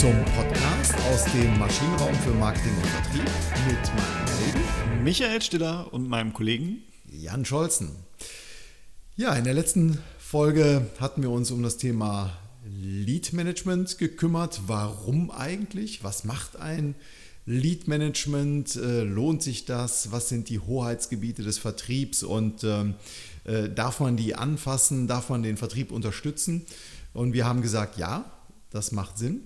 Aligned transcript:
zum 0.00 0.24
Podcast 0.34 0.94
aus 1.12 1.24
dem 1.24 1.58
Maschinenraum 1.58 2.14
für 2.14 2.30
Marketing 2.30 2.72
und 2.74 2.86
Vertrieb 2.86 3.30
mit 3.68 3.76
meinem 3.94 4.24
Kollegen 4.24 5.04
Michael 5.04 5.42
Stiller 5.42 5.92
und 5.92 6.08
meinem 6.08 6.32
Kollegen 6.32 6.78
Jan 7.10 7.44
Scholzen. 7.44 7.90
Ja, 9.16 9.34
in 9.34 9.44
der 9.44 9.52
letzten 9.52 9.98
Folge 10.18 10.86
hatten 10.98 11.20
wir 11.20 11.28
uns 11.28 11.50
um 11.50 11.62
das 11.62 11.76
Thema 11.76 12.32
Lead 12.64 13.34
Management 13.34 13.98
gekümmert. 13.98 14.62
Warum 14.68 15.30
eigentlich? 15.30 16.02
Was 16.02 16.24
macht 16.24 16.56
ein 16.56 16.94
Lead 17.44 17.86
Management? 17.86 18.76
Äh, 18.76 19.02
lohnt 19.02 19.42
sich 19.42 19.66
das? 19.66 20.12
Was 20.12 20.30
sind 20.30 20.48
die 20.48 20.60
Hoheitsgebiete 20.60 21.42
des 21.42 21.58
Vertriebs? 21.58 22.22
Und 22.22 22.64
ähm, 22.64 22.94
äh, 23.44 23.68
darf 23.68 24.00
man 24.00 24.16
die 24.16 24.34
anfassen? 24.34 25.08
Darf 25.08 25.28
man 25.28 25.42
den 25.42 25.58
Vertrieb 25.58 25.92
unterstützen? 25.92 26.64
Und 27.12 27.34
wir 27.34 27.44
haben 27.44 27.60
gesagt, 27.60 27.98
ja, 27.98 28.24
das 28.70 28.92
macht 28.92 29.18
Sinn. 29.18 29.42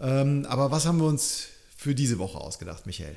Ähm, 0.00 0.46
aber 0.48 0.70
was 0.70 0.86
haben 0.86 0.98
wir 0.98 1.06
uns 1.06 1.48
für 1.76 1.94
diese 1.94 2.18
Woche 2.18 2.38
ausgedacht, 2.38 2.86
Michael? 2.86 3.16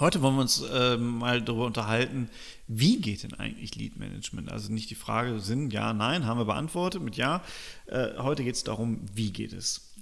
Heute 0.00 0.22
wollen 0.22 0.36
wir 0.36 0.42
uns 0.42 0.62
äh, 0.62 0.96
mal 0.96 1.42
darüber 1.42 1.66
unterhalten, 1.66 2.30
wie 2.68 3.00
geht 3.00 3.24
denn 3.24 3.34
eigentlich 3.34 3.74
Lead 3.74 3.98
Management? 3.98 4.50
Also 4.50 4.72
nicht 4.72 4.90
die 4.90 4.94
Frage 4.94 5.40
Sinn, 5.40 5.70
ja, 5.70 5.92
nein, 5.92 6.24
haben 6.24 6.38
wir 6.38 6.44
beantwortet 6.44 7.02
mit 7.02 7.16
ja. 7.16 7.42
Äh, 7.86 8.10
heute 8.18 8.44
geht 8.44 8.54
es 8.54 8.62
darum, 8.62 9.00
wie 9.12 9.32
geht 9.32 9.52
es? 9.52 9.92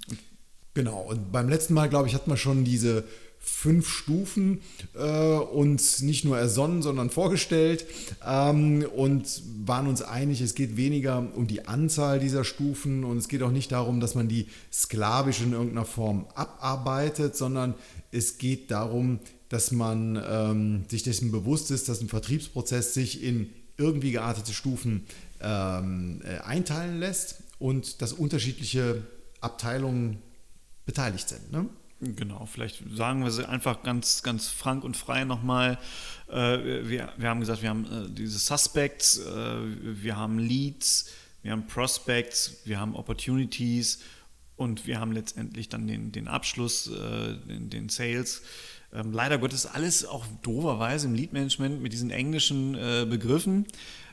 Genau, 0.74 1.00
und 1.00 1.32
beim 1.32 1.48
letzten 1.48 1.72
Mal, 1.72 1.88
glaube 1.88 2.08
ich, 2.08 2.14
hatten 2.14 2.30
wir 2.30 2.36
schon 2.36 2.62
diese 2.62 3.04
fünf 3.38 3.88
Stufen 3.88 4.60
äh, 4.94 5.00
uns 5.00 6.02
nicht 6.02 6.24
nur 6.24 6.38
ersonnen, 6.38 6.82
sondern 6.82 7.10
vorgestellt 7.10 7.86
ähm, 8.26 8.84
und 8.94 9.42
waren 9.64 9.86
uns 9.86 10.02
einig, 10.02 10.40
es 10.40 10.54
geht 10.54 10.76
weniger 10.76 11.26
um 11.34 11.46
die 11.46 11.66
Anzahl 11.66 12.18
dieser 12.18 12.44
Stufen 12.44 13.04
und 13.04 13.18
es 13.18 13.28
geht 13.28 13.42
auch 13.42 13.50
nicht 13.50 13.72
darum, 13.72 14.00
dass 14.00 14.14
man 14.14 14.28
die 14.28 14.48
sklavisch 14.72 15.40
in 15.40 15.52
irgendeiner 15.52 15.84
Form 15.84 16.26
abarbeitet, 16.34 17.36
sondern 17.36 17.74
es 18.10 18.38
geht 18.38 18.70
darum, 18.70 19.20
dass 19.48 19.70
man 19.70 20.22
ähm, 20.28 20.84
sich 20.88 21.02
dessen 21.02 21.30
bewusst 21.30 21.70
ist, 21.70 21.88
dass 21.88 22.00
ein 22.00 22.08
Vertriebsprozess 22.08 22.94
sich 22.94 23.22
in 23.22 23.50
irgendwie 23.78 24.10
geartete 24.10 24.52
Stufen 24.52 25.06
ähm, 25.40 26.20
äh, 26.24 26.38
einteilen 26.38 26.98
lässt 26.98 27.42
und 27.58 28.02
dass 28.02 28.12
unterschiedliche 28.12 29.06
Abteilungen 29.40 30.18
beteiligt 30.84 31.28
sind. 31.28 31.52
Ne? 31.52 31.66
Genau, 32.00 32.44
vielleicht 32.44 32.82
sagen 32.94 33.24
wir 33.24 33.30
sie 33.30 33.48
einfach 33.48 33.82
ganz, 33.82 34.22
ganz 34.22 34.48
frank 34.48 34.84
und 34.84 34.98
frei 34.98 35.24
nochmal. 35.24 35.78
Äh, 36.28 36.88
wir, 36.88 37.12
wir 37.16 37.28
haben 37.30 37.40
gesagt, 37.40 37.62
wir 37.62 37.70
haben 37.70 37.86
äh, 37.86 38.10
diese 38.10 38.38
Suspects, 38.38 39.18
äh, 39.18 39.56
wir 40.02 40.16
haben 40.16 40.38
Leads, 40.38 41.10
wir 41.42 41.52
haben 41.52 41.66
Prospects, 41.66 42.58
wir 42.64 42.78
haben 42.78 42.94
Opportunities 42.94 44.00
und 44.56 44.86
wir 44.86 45.00
haben 45.00 45.12
letztendlich 45.12 45.70
dann 45.70 45.86
den, 45.86 46.12
den 46.12 46.28
Abschluss, 46.28 46.84
den, 46.84 47.70
den 47.70 47.88
Sales. 47.88 48.42
Ähm, 48.92 49.12
leider 49.12 49.38
Gottes 49.38 49.64
alles 49.66 50.04
auch 50.04 50.26
doverweise 50.42 51.06
im 51.06 51.14
Lead-Management 51.14 51.80
mit 51.80 51.92
diesen 51.92 52.10
englischen 52.10 52.72
Begriffen, 52.72 53.66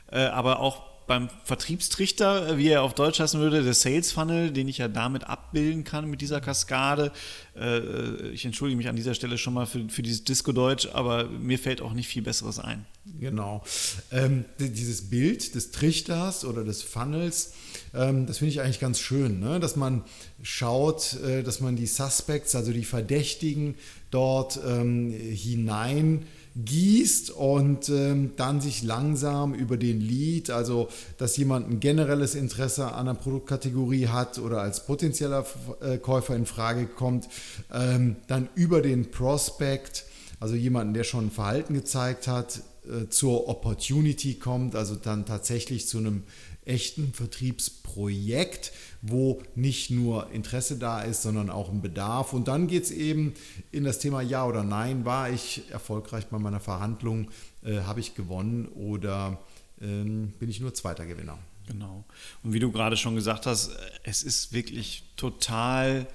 aber 0.08 0.60
auch 0.60 0.93
beim 1.06 1.28
Vertriebstrichter, 1.44 2.48
äh, 2.48 2.58
wie 2.58 2.68
er 2.68 2.82
auf 2.82 2.94
Deutsch 2.94 3.20
heißen 3.20 3.38
würde, 3.40 3.62
der 3.62 3.74
Sales 3.74 4.12
Funnel, 4.12 4.50
den 4.50 4.68
ich 4.68 4.78
ja 4.78 4.88
damit 4.88 5.24
abbilden 5.24 5.84
kann 5.84 6.08
mit 6.08 6.20
dieser 6.20 6.40
Kaskade. 6.40 7.12
Äh, 7.56 7.78
äh, 7.78 8.30
ich 8.30 8.44
entschuldige 8.44 8.76
mich 8.76 8.88
an 8.88 8.96
dieser 8.96 9.14
Stelle 9.14 9.38
schon 9.38 9.54
mal 9.54 9.66
für, 9.66 9.88
für 9.88 10.02
dieses 10.02 10.24
Disco-Deutsch, 10.24 10.88
aber 10.92 11.24
mir 11.24 11.58
fällt 11.58 11.82
auch 11.82 11.92
nicht 11.92 12.08
viel 12.08 12.22
Besseres 12.22 12.58
ein. 12.58 12.86
Genau. 13.20 13.62
Ähm, 14.10 14.44
dieses 14.58 15.10
Bild 15.10 15.54
des 15.54 15.70
Trichters 15.70 16.44
oder 16.44 16.64
des 16.64 16.82
Funnels, 16.82 17.52
ähm, 17.92 18.26
das 18.26 18.38
finde 18.38 18.52
ich 18.52 18.60
eigentlich 18.60 18.80
ganz 18.80 18.98
schön, 18.98 19.40
ne? 19.40 19.60
dass 19.60 19.76
man 19.76 20.04
schaut, 20.42 21.14
äh, 21.22 21.42
dass 21.42 21.60
man 21.60 21.76
die 21.76 21.86
Suspects, 21.86 22.54
also 22.54 22.72
die 22.72 22.84
Verdächtigen, 22.84 23.74
dort 24.10 24.58
ähm, 24.66 25.10
hinein 25.10 26.26
gießt 26.56 27.30
und 27.30 27.88
ähm, 27.88 28.32
dann 28.36 28.60
sich 28.60 28.82
langsam 28.82 29.54
über 29.54 29.76
den 29.76 30.00
Lead, 30.00 30.50
also 30.50 30.88
dass 31.18 31.36
jemand 31.36 31.68
ein 31.68 31.80
generelles 31.80 32.34
Interesse 32.34 32.86
an 32.86 33.08
einer 33.08 33.14
Produktkategorie 33.14 34.08
hat 34.08 34.38
oder 34.38 34.60
als 34.60 34.86
potenzieller 34.86 35.44
äh, 35.80 35.98
Käufer 35.98 36.36
in 36.36 36.46
Frage 36.46 36.86
kommt, 36.86 37.28
ähm, 37.72 38.16
dann 38.28 38.48
über 38.54 38.82
den 38.82 39.10
Prospect, 39.10 40.04
also 40.38 40.54
jemanden, 40.54 40.94
der 40.94 41.04
schon 41.04 41.26
ein 41.26 41.30
Verhalten 41.32 41.74
gezeigt 41.74 42.28
hat, 42.28 42.60
äh, 42.84 43.08
zur 43.08 43.48
Opportunity 43.48 44.34
kommt, 44.34 44.76
also 44.76 44.94
dann 44.94 45.26
tatsächlich 45.26 45.88
zu 45.88 45.98
einem 45.98 46.22
echten 46.66 47.12
Vertriebsprojekt, 47.12 48.72
wo 49.02 49.42
nicht 49.54 49.90
nur 49.90 50.30
Interesse 50.30 50.78
da 50.78 51.02
ist, 51.02 51.22
sondern 51.22 51.50
auch 51.50 51.70
ein 51.70 51.82
Bedarf. 51.82 52.32
Und 52.32 52.48
dann 52.48 52.66
geht 52.66 52.84
es 52.84 52.90
eben 52.90 53.34
in 53.70 53.84
das 53.84 53.98
Thema 53.98 54.22
Ja 54.22 54.46
oder 54.46 54.64
Nein. 54.64 55.04
War 55.04 55.30
ich 55.30 55.62
erfolgreich 55.70 56.26
bei 56.26 56.38
meiner 56.38 56.60
Verhandlung? 56.60 57.30
Äh, 57.62 57.80
Habe 57.80 58.00
ich 58.00 58.14
gewonnen 58.14 58.66
oder 58.68 59.38
ähm, 59.80 60.32
bin 60.38 60.48
ich 60.48 60.60
nur 60.60 60.74
zweiter 60.74 61.06
Gewinner? 61.06 61.38
Genau. 61.66 62.04
Und 62.42 62.52
wie 62.52 62.58
du 62.58 62.70
gerade 62.70 62.96
schon 62.96 63.14
gesagt 63.14 63.46
hast, 63.46 63.70
es 64.02 64.22
ist 64.22 64.52
wirklich 64.52 65.04
total 65.16 66.06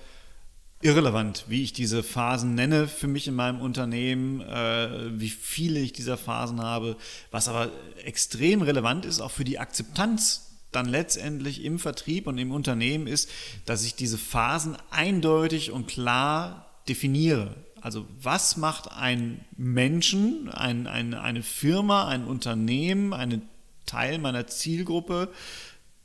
irrelevant, 0.82 1.46
wie 1.48 1.64
ich 1.64 1.74
diese 1.74 2.04
Phasen 2.04 2.56
nenne 2.56 2.88
für 2.88 3.08
mich 3.08 3.28
in 3.28 3.36
meinem 3.36 3.62
Unternehmen, 3.62 4.42
äh, 4.42 5.20
wie 5.20 5.30
viele 5.30 5.80
ich 5.80 5.94
dieser 5.94 6.18
Phasen 6.18 6.62
habe. 6.62 6.96
Was 7.32 7.48
aber 7.48 7.70
extrem 8.04 8.62
relevant 8.62 9.06
ist, 9.06 9.20
auch 9.20 9.32
für 9.32 9.44
die 9.44 9.60
Akzeptanz 9.60 10.46
dann 10.72 10.86
letztendlich 10.86 11.64
im 11.64 11.80
Vertrieb 11.80 12.28
und 12.28 12.38
im 12.38 12.52
Unternehmen 12.52 13.08
ist, 13.08 13.30
dass 13.66 13.84
ich 13.84 13.96
diese 13.96 14.18
Phasen 14.18 14.78
eindeutig 14.92 15.72
und 15.72 15.88
klar 15.88 16.70
definiere. 16.88 17.56
Also 17.82 18.06
was 18.22 18.58
macht 18.58 18.92
ein 18.92 19.44
Menschen, 19.58 20.50
ein, 20.50 20.88
ein, 20.88 21.14
eine 21.14 21.44
Firma, 21.44 22.08
ein 22.08 22.26
Unternehmen, 22.26 23.14
einen 23.14 23.44
Teil 23.86 24.20
meiner 24.20 24.48
Zielgruppe 24.48 25.30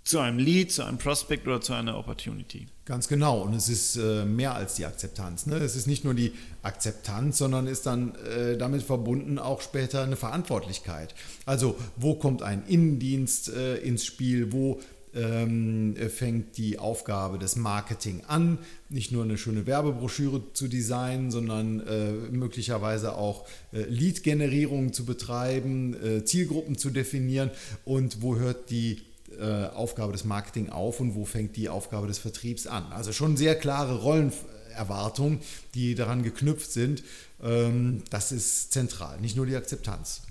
zu 0.05 0.19
einem 0.19 0.39
Lead, 0.39 0.71
zu 0.71 0.85
einem 0.85 0.99
Prospect 0.99 1.47
oder 1.47 1.61
zu 1.61 1.73
einer 1.73 1.97
Opportunity. 1.97 2.67
Ganz 2.85 3.09
genau. 3.09 3.41
Und 3.41 3.55
es 3.55 3.71
ist 3.71 3.97
äh, 3.97 4.27
mehr 4.27 4.55
als 4.55 4.75
die 4.75 4.85
Akzeptanz. 4.85 5.47
Ne? 5.47 5.57
Es 5.57 5.75
ist 5.75 5.87
nicht 5.87 6.05
nur 6.05 6.13
die 6.13 6.33
Akzeptanz, 6.63 7.39
sondern 7.39 7.67
ist 7.67 7.87
dann 7.87 8.15
äh, 8.17 8.59
damit 8.59 8.83
verbunden 8.83 9.39
auch 9.39 9.63
später 9.63 10.03
eine 10.03 10.17
Verantwortlichkeit. 10.17 11.15
Also 11.47 11.77
wo 11.97 12.15
kommt 12.15 12.43
ein 12.43 12.65
Innendienst 12.67 13.49
äh, 13.49 13.77
ins 13.79 14.05
Spiel? 14.05 14.53
Wo 14.53 14.81
ähm, 15.15 15.97
fängt 16.11 16.59
die 16.59 16.79
Aufgabe 16.79 17.39
des 17.39 17.57
Marketing 17.57 18.23
an, 18.27 18.59
nicht 18.91 19.13
nur 19.13 19.23
eine 19.23 19.39
schöne 19.39 19.67
Werbebroschüre 19.67 20.43
zu 20.53 20.69
designen, 20.69 21.31
sondern 21.31 21.81
äh, 21.87 22.13
möglicherweise 22.31 23.17
auch 23.17 23.47
äh, 23.73 23.85
Lead-Generierung 23.85 24.93
zu 24.93 25.05
betreiben, 25.05 25.95
äh, 26.03 26.25
Zielgruppen 26.25 26.77
zu 26.77 26.91
definieren 26.91 27.51
und 27.85 28.23
wo 28.23 28.37
hört 28.37 28.71
die 28.71 29.03
äh, 29.39 29.75
Aufgabe 29.75 30.13
des 30.13 30.25
Marketing 30.25 30.71
auf 30.71 31.01
und 31.01 31.15
wo 31.15 31.25
fängt 31.25 31.57
die 31.57 31.69
Aufgabe 31.69 32.07
des 32.07 32.19
Vertriebs 32.19 32.67
an. 32.67 32.93
Also 32.93 33.13
schon 33.13 33.37
sehr 33.37 33.55
klare 33.55 34.01
Rollenerwartungen, 34.01 35.41
die 35.75 35.95
daran 35.95 36.23
geknüpft 36.23 36.71
sind. 36.71 37.03
Ähm, 37.43 38.03
das 38.11 38.33
ist 38.33 38.73
zentral, 38.73 39.21
nicht 39.21 39.37
nur 39.37 39.47
die 39.47 39.57
Akzeptanz. 39.57 40.23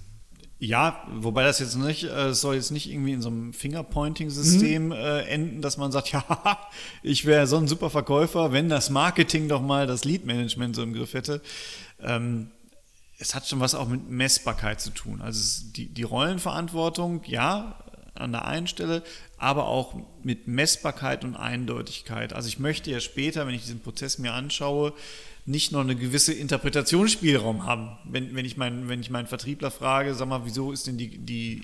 Ja, 0.66 1.04
wobei 1.12 1.44
das 1.44 1.60
jetzt 1.60 1.76
nicht, 1.76 2.04
es 2.04 2.12
äh, 2.12 2.34
soll 2.34 2.56
jetzt 2.56 2.72
nicht 2.72 2.90
irgendwie 2.90 3.12
in 3.12 3.22
so 3.22 3.28
einem 3.28 3.52
Fingerpointing-System 3.52 4.86
mhm. 4.86 4.92
äh, 4.94 5.24
enden, 5.24 5.62
dass 5.62 5.76
man 5.76 5.92
sagt, 5.92 6.12
ja, 6.14 6.24
ich 7.02 7.26
wäre 7.26 7.48
so 7.48 7.58
ein 7.58 7.68
super 7.68 7.90
Verkäufer, 7.90 8.54
wenn 8.54 8.70
das 8.70 8.90
Marketing 8.90 9.50
doch 9.50 9.62
mal 9.62 9.88
das 9.88 10.06
Lead-Management 10.06 10.78
so 10.78 10.84
im 10.84 10.94
Griff 10.94 11.16
hätte. 11.16 11.42
Ähm, 12.00 12.50
es 13.20 13.36
hat 13.36 13.46
schon 13.46 13.60
was 13.60 13.76
auch 13.76 13.90
mit 13.90 14.10
Messbarkeit 14.10 14.80
zu 14.80 14.92
tun. 14.92 15.22
Also 15.22 15.66
die, 15.76 15.88
die 15.88 16.04
Rollenverantwortung, 16.04 17.24
ja, 17.26 17.83
an 18.16 18.32
der 18.32 18.46
einen 18.46 18.68
Stelle, 18.68 19.04
aber 19.38 19.68
auch 19.68 19.96
mit 20.24 20.48
Messbarkeit 20.48 21.24
und 21.24 21.36
Eindeutigkeit. 21.36 22.34
Also 22.34 22.48
ich 22.48 22.60
möchte 22.60 22.92
ja 22.92 23.00
später, 23.00 23.48
wenn 23.48 23.56
ich 23.56 23.64
diesen 23.64 23.82
Prozess 23.82 24.18
mir 24.18 24.34
anschaue, 24.34 24.94
nicht 25.46 25.72
noch 25.72 25.82
eine 25.82 25.96
gewisse 25.96 26.34
Interpretationsspielraum 26.34 27.66
haben. 27.66 27.98
Wenn, 28.06 28.36
wenn, 28.36 28.46
ich, 28.46 28.56
mein, 28.56 28.88
wenn 28.88 29.02
ich 29.02 29.10
meinen 29.10 29.28
Vertriebler 29.28 29.72
frage, 29.72 30.14
sag 30.14 30.28
mal, 30.28 30.46
wieso 30.46 30.72
ist 30.72 30.88
denn 30.88 30.98
die, 30.98 31.18
die 31.18 31.64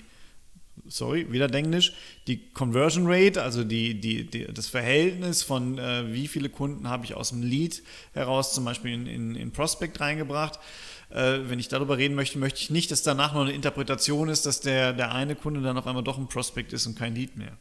sorry, 0.86 1.30
wieder 1.32 1.52
Englisch, 1.52 1.92
die 2.26 2.50
Conversion 2.52 3.04
Rate, 3.06 3.42
also 3.42 3.64
die, 3.64 4.00
die, 4.00 4.24
die, 4.24 4.44
das 4.44 4.66
Verhältnis 4.66 5.42
von 5.42 5.78
äh, 5.78 6.12
wie 6.12 6.28
viele 6.28 6.48
Kunden 6.48 6.88
habe 6.88 7.04
ich 7.04 7.14
aus 7.14 7.30
dem 7.30 7.42
Lead 7.42 7.82
heraus 8.12 8.54
zum 8.54 8.64
Beispiel 8.64 8.92
in, 8.92 9.06
in, 9.06 9.34
in 9.36 9.52
Prospect 9.52 10.00
reingebracht, 10.00 10.58
äh, 11.10 11.40
wenn 11.48 11.58
ich 11.58 11.68
darüber 11.68 11.98
reden 11.98 12.14
möchte, 12.14 12.38
möchte 12.38 12.60
ich 12.60 12.70
nicht, 12.70 12.90
dass 12.90 13.02
danach 13.02 13.34
noch 13.34 13.42
eine 13.42 13.52
Interpretation 13.52 14.28
ist, 14.28 14.46
dass 14.46 14.60
der, 14.60 14.92
der 14.92 15.12
eine 15.12 15.34
Kunde 15.34 15.60
dann 15.60 15.76
auf 15.76 15.86
einmal 15.86 16.04
doch 16.04 16.18
ein 16.18 16.28
Prospect 16.28 16.72
ist 16.72 16.86
und 16.86 16.98
kein 16.98 17.14
Lead 17.14 17.36
mehr. 17.36 17.56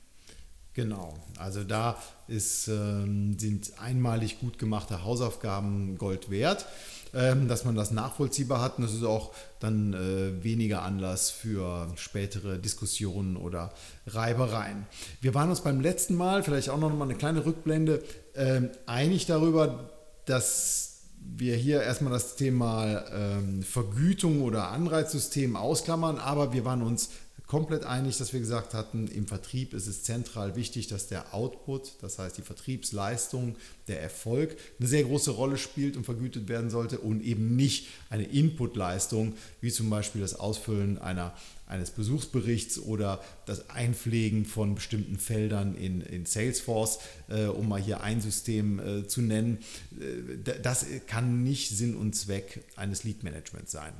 Genau, 0.73 1.17
also 1.37 1.63
da 1.63 1.97
ist, 2.27 2.67
ähm, 2.67 3.37
sind 3.37 3.73
einmalig 3.79 4.39
gut 4.39 4.59
gemachte 4.59 5.03
Hausaufgaben 5.03 5.97
Gold 5.97 6.29
wert, 6.29 6.67
ähm, 7.13 7.47
dass 7.47 7.65
man 7.65 7.75
das 7.75 7.89
nachvollziehbar 7.91 8.61
hat 8.61 8.77
und 8.77 8.83
das 8.83 8.93
ist 8.93 9.03
auch 9.03 9.33
dann 9.59 9.93
äh, 9.93 10.43
weniger 10.43 10.83
Anlass 10.83 11.31
für 11.31 11.91
spätere 11.97 12.59
Diskussionen 12.59 13.35
oder 13.35 13.73
Reibereien. 14.07 14.85
Wir 15.21 15.33
waren 15.33 15.49
uns 15.49 15.61
beim 15.61 15.81
letzten 15.81 16.15
Mal, 16.15 16.43
vielleicht 16.43 16.69
auch 16.69 16.77
noch 16.77 16.93
mal 16.93 17.05
eine 17.05 17.15
kleine 17.15 17.45
Rückblende, 17.45 18.03
äh, 18.33 18.61
einig 18.85 19.25
darüber, 19.25 19.89
dass 20.25 20.88
wir 21.21 21.55
hier 21.55 21.81
erstmal 21.81 22.13
das 22.13 22.35
Thema 22.35 23.05
ähm, 23.11 23.63
Vergütung 23.63 24.41
oder 24.41 24.69
Anreizsystem 24.69 25.55
ausklammern, 25.55 26.17
aber 26.17 26.53
wir 26.53 26.65
waren 26.65 26.81
uns 26.81 27.09
komplett 27.49 27.83
einig, 27.83 28.15
dass 28.19 28.31
wir 28.31 28.39
gesagt 28.39 28.75
hatten, 28.75 29.07
im 29.07 29.25
Vertrieb 29.25 29.73
ist 29.73 29.87
es 29.87 30.03
zentral 30.03 30.55
wichtig, 30.55 30.87
dass 30.87 31.07
der 31.07 31.33
Output, 31.33 31.93
das 31.99 32.19
heißt 32.19 32.37
die 32.37 32.43
Vertriebsleistung, 32.43 33.55
der 33.87 34.03
Erfolg, 34.03 34.55
eine 34.79 34.87
sehr 34.87 35.03
große 35.03 35.31
Rolle 35.31 35.57
spielt 35.57 35.97
und 35.97 36.03
vergütet 36.03 36.47
werden 36.47 36.69
sollte 36.69 36.99
und 36.99 37.23
eben 37.23 37.55
nicht 37.55 37.87
eine 38.11 38.25
Inputleistung, 38.25 39.33
wie 39.61 39.71
zum 39.71 39.89
Beispiel 39.89 40.21
das 40.21 40.35
Ausfüllen 40.35 40.99
einer, 40.99 41.33
eines 41.69 41.91
Besuchsberichts 41.91 42.79
oder 42.79 43.21
das 43.45 43.69
Einpflegen 43.69 44.45
von 44.45 44.75
bestimmten 44.75 45.17
Feldern 45.17 45.75
in, 45.75 46.01
in 46.01 46.25
Salesforce, 46.25 46.99
äh, 47.29 47.45
um 47.45 47.69
mal 47.69 47.79
hier 47.79 48.01
ein 48.01 48.19
System 48.19 48.79
äh, 48.79 49.07
zu 49.07 49.21
nennen. 49.21 49.59
Äh, 49.99 50.57
das 50.61 50.85
kann 51.07 51.43
nicht 51.43 51.69
Sinn 51.69 51.95
und 51.95 52.15
Zweck 52.15 52.65
eines 52.75 53.03
Lead-Managements 53.03 53.71
sein. 53.71 53.93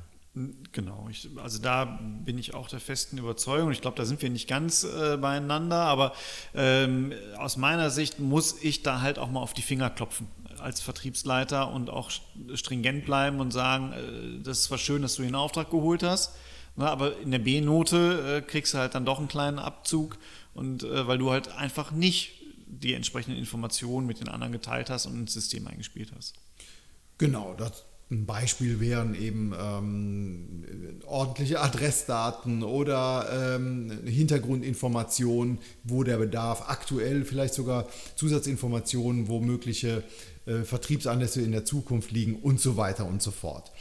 Genau, 0.72 1.08
ich, 1.10 1.30
also 1.38 1.60
da 1.60 2.00
bin 2.24 2.38
ich 2.38 2.54
auch 2.54 2.70
der 2.70 2.80
festen 2.80 3.18
Überzeugung. 3.18 3.72
Ich 3.72 3.82
glaube, 3.82 3.98
da 3.98 4.06
sind 4.06 4.22
wir 4.22 4.30
nicht 4.30 4.48
ganz 4.48 4.84
äh, 4.84 5.18
beieinander, 5.18 5.78
aber 5.78 6.14
ähm, 6.54 7.14
aus 7.38 7.58
meiner 7.58 7.90
Sicht 7.90 8.20
muss 8.20 8.62
ich 8.62 8.84
da 8.84 9.02
halt 9.02 9.20
auch 9.20 9.30
mal 9.30 9.42
auf 9.42 9.54
die 9.54 9.64
Finger 9.64 9.90
klopfen 9.90 10.28
als 10.60 10.82
Vertriebsleiter 10.82 11.72
und 11.72 11.90
auch 11.90 12.12
stringent 12.54 13.06
bleiben 13.06 13.40
und 13.40 13.52
sagen, 13.52 13.92
äh, 13.92 14.44
das 14.44 14.60
ist 14.60 14.64
zwar 14.66 14.78
schön, 14.78 15.02
dass 15.02 15.16
du 15.16 15.24
den 15.24 15.36
Auftrag 15.36 15.72
geholt 15.72 16.04
hast, 16.04 16.34
ne, 16.76 16.90
aber 16.90 17.18
in 17.20 17.32
der 17.32 17.40
B-Note 17.40 18.38
äh, 18.38 18.50
kriegst 18.50 18.74
du 18.74 18.78
halt 18.78 18.96
dann 18.96 19.06
doch 19.06 19.20
einen 19.20 19.28
kleinen 19.28 19.60
Abzug 19.60 20.18
und 20.54 20.84
äh, 20.84 21.08
weil 21.08 21.18
du 21.18 21.32
halt 21.32 21.50
einfach 21.50 21.92
nicht 21.92 22.34
die 22.68 22.94
entsprechenden 22.94 23.38
Informationen 23.38 24.08
mit 24.08 24.20
den 24.20 24.30
anderen 24.30 24.54
geteilt 24.54 24.90
hast 24.90 25.06
und 25.06 25.16
ins 25.20 25.34
System 25.34 25.68
eingespielt 25.68 26.12
hast. 26.16 26.36
Genau, 27.18 27.54
das, 27.58 27.84
ein 28.12 28.26
Beispiel 28.26 28.80
wären 28.80 29.14
eben 29.14 29.54
ähm, 29.60 30.64
ordentliche 31.06 31.60
Adressdaten 31.60 32.64
oder 32.64 33.56
ähm, 33.56 34.00
Hintergrundinformationen, 34.06 35.60
wo 35.84 36.04
der 36.04 36.18
Bedarf 36.18 36.70
aktuell, 36.70 37.24
vielleicht 37.24 37.54
sogar 37.54 37.88
Zusatzinformationen, 38.16 39.28
wo 39.28 39.40
mögliche 39.42 40.04
äh, 40.48 40.64
Vertriebsanlässe 40.64 41.42
in 41.42 41.52
der 41.52 41.66
Zukunft 41.66 42.12
liegen 42.12 42.36
und 42.36 42.60
so 42.60 42.78
weiter 42.78 43.06
und 43.06 43.22
so 43.22 43.30
fort. 43.30 43.72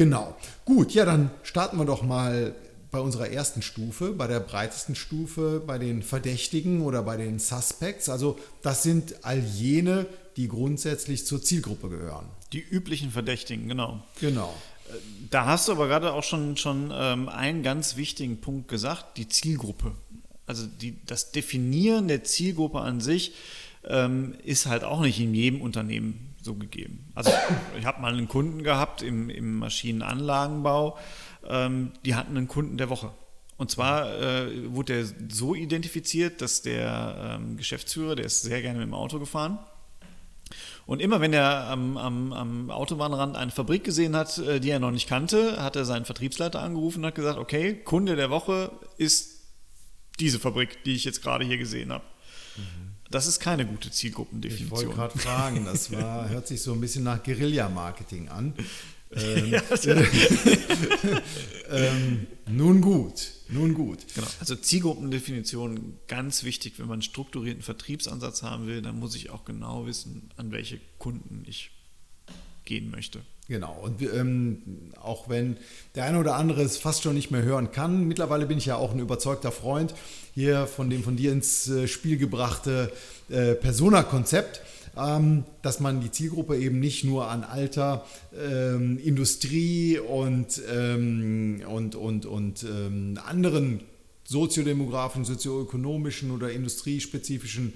Genau. 0.00 0.34
Gut, 0.64 0.92
ja, 0.92 1.04
dann 1.04 1.28
starten 1.42 1.76
wir 1.76 1.84
doch 1.84 2.02
mal 2.02 2.54
bei 2.90 3.00
unserer 3.00 3.28
ersten 3.28 3.60
Stufe, 3.60 4.12
bei 4.12 4.26
der 4.26 4.40
breitesten 4.40 4.94
Stufe, 4.94 5.62
bei 5.66 5.76
den 5.76 6.02
Verdächtigen 6.02 6.80
oder 6.80 7.02
bei 7.02 7.18
den 7.18 7.38
Suspects. 7.38 8.08
Also 8.08 8.38
das 8.62 8.82
sind 8.82 9.26
all 9.26 9.40
jene, 9.40 10.06
die 10.38 10.48
grundsätzlich 10.48 11.26
zur 11.26 11.42
Zielgruppe 11.42 11.90
gehören. 11.90 12.24
Die 12.54 12.60
üblichen 12.62 13.10
Verdächtigen, 13.10 13.68
genau. 13.68 14.02
Genau. 14.22 14.54
Äh, 14.88 14.92
da 15.28 15.44
hast 15.44 15.68
du 15.68 15.72
aber 15.72 15.86
gerade 15.86 16.14
auch 16.14 16.24
schon, 16.24 16.56
schon 16.56 16.90
ähm, 16.94 17.28
einen 17.28 17.62
ganz 17.62 17.98
wichtigen 17.98 18.40
Punkt 18.40 18.68
gesagt, 18.68 19.18
die 19.18 19.28
Zielgruppe. 19.28 19.92
Also 20.46 20.66
die, 20.66 20.96
das 21.04 21.30
Definieren 21.30 22.08
der 22.08 22.24
Zielgruppe 22.24 22.80
an 22.80 23.02
sich 23.02 23.34
ähm, 23.84 24.34
ist 24.44 24.64
halt 24.64 24.82
auch 24.82 25.02
nicht 25.02 25.20
in 25.20 25.34
jedem 25.34 25.60
Unternehmen 25.60 26.29
so 26.42 26.54
gegeben. 26.54 27.10
Also 27.14 27.30
ich 27.78 27.84
habe 27.84 28.00
mal 28.00 28.12
einen 28.12 28.28
Kunden 28.28 28.62
gehabt 28.62 29.02
im, 29.02 29.30
im 29.30 29.58
Maschinenanlagenbau, 29.58 30.98
ähm, 31.48 31.92
die 32.04 32.14
hatten 32.14 32.36
einen 32.36 32.48
Kunden 32.48 32.78
der 32.78 32.90
Woche. 32.90 33.12
Und 33.56 33.70
zwar 33.70 34.18
äh, 34.20 34.72
wurde 34.72 35.04
der 35.04 35.14
so 35.28 35.54
identifiziert, 35.54 36.40
dass 36.40 36.62
der 36.62 37.38
ähm, 37.40 37.56
Geschäftsführer, 37.56 38.16
der 38.16 38.24
ist 38.24 38.42
sehr 38.42 38.62
gerne 38.62 38.78
mit 38.78 38.88
dem 38.88 38.94
Auto 38.94 39.18
gefahren, 39.18 39.58
und 40.86 41.00
immer 41.00 41.20
wenn 41.20 41.32
er 41.32 41.68
am, 41.68 41.96
am, 41.96 42.32
am, 42.32 42.70
Autobahnrand 42.70 43.36
eine 43.36 43.52
Fabrik 43.52 43.84
gesehen 43.84 44.16
hat, 44.16 44.38
äh, 44.38 44.58
die 44.58 44.70
er 44.70 44.80
noch 44.80 44.90
nicht 44.90 45.08
kannte, 45.08 45.62
hat 45.62 45.76
er 45.76 45.84
seinen 45.84 46.04
Vertriebsleiter 46.04 46.60
angerufen 46.60 47.00
und 47.00 47.06
hat 47.06 47.14
gesagt, 47.14 47.38
okay, 47.38 47.74
Kunde 47.74 48.16
der 48.16 48.30
Woche 48.30 48.72
ist 48.96 49.44
diese 50.18 50.40
Fabrik, 50.40 50.82
die 50.82 50.94
ich 50.94 51.04
jetzt 51.04 51.22
gerade 51.22 51.44
hier 51.44 51.58
gesehen 51.58 51.92
habe. 51.92 52.04
Mhm. 52.56 52.89
Das 53.10 53.26
ist 53.26 53.40
keine 53.40 53.66
gute 53.66 53.90
Zielgruppendefinition. 53.90 54.66
Ich 54.66 54.70
wollte 54.70 54.94
gerade 54.94 55.18
fragen, 55.18 55.64
das 55.64 55.90
war, 55.92 56.28
hört 56.28 56.46
sich 56.46 56.62
so 56.62 56.72
ein 56.72 56.80
bisschen 56.80 57.04
nach 57.04 57.22
Guerilla-Marketing 57.22 58.28
an. 58.28 58.54
Ähm, 59.12 59.50
ja, 59.50 59.60
ähm, 61.68 62.28
nun 62.48 62.80
gut, 62.80 63.32
nun 63.48 63.74
gut. 63.74 64.06
Genau. 64.14 64.28
Also 64.38 64.54
Zielgruppendefinition 64.54 65.96
ganz 66.06 66.44
wichtig, 66.44 66.74
wenn 66.78 66.86
man 66.86 66.94
einen 66.94 67.02
strukturierten 67.02 67.64
Vertriebsansatz 67.64 68.44
haben 68.44 68.68
will, 68.68 68.82
dann 68.82 69.00
muss 69.00 69.16
ich 69.16 69.30
auch 69.30 69.44
genau 69.44 69.84
wissen, 69.86 70.30
an 70.36 70.52
welche 70.52 70.78
Kunden 70.98 71.42
ich 71.48 71.72
gehen 72.64 72.92
möchte. 72.92 73.22
Genau, 73.50 73.76
und 73.82 74.00
ähm, 74.00 74.62
auch 75.02 75.28
wenn 75.28 75.56
der 75.96 76.04
eine 76.04 76.20
oder 76.20 76.36
andere 76.36 76.62
es 76.62 76.76
fast 76.76 77.02
schon 77.02 77.16
nicht 77.16 77.32
mehr 77.32 77.42
hören 77.42 77.72
kann, 77.72 78.06
mittlerweile 78.06 78.46
bin 78.46 78.58
ich 78.58 78.66
ja 78.66 78.76
auch 78.76 78.92
ein 78.92 79.00
überzeugter 79.00 79.50
Freund 79.50 79.92
hier 80.32 80.68
von 80.68 80.88
dem 80.88 81.02
von 81.02 81.16
dir 81.16 81.32
ins 81.32 81.68
äh, 81.68 81.88
Spiel 81.88 82.16
gebrachte 82.16 82.92
äh, 83.28 83.56
Persona-Konzept 83.56 84.62
ähm, 84.96 85.42
dass 85.62 85.80
man 85.80 86.00
die 86.00 86.12
Zielgruppe 86.12 86.58
eben 86.58 86.78
nicht 86.78 87.02
nur 87.02 87.28
an 87.28 87.42
Alter, 87.42 88.04
ähm, 88.40 88.98
Industrie 88.98 89.98
und, 89.98 90.62
ähm, 90.72 91.62
und, 91.68 91.96
und, 91.96 92.26
und 92.26 92.62
ähm, 92.62 93.18
anderen 93.26 93.80
soziodemografischen, 94.24 95.24
sozioökonomischen 95.24 96.30
oder 96.30 96.52
industriespezifischen 96.52 97.72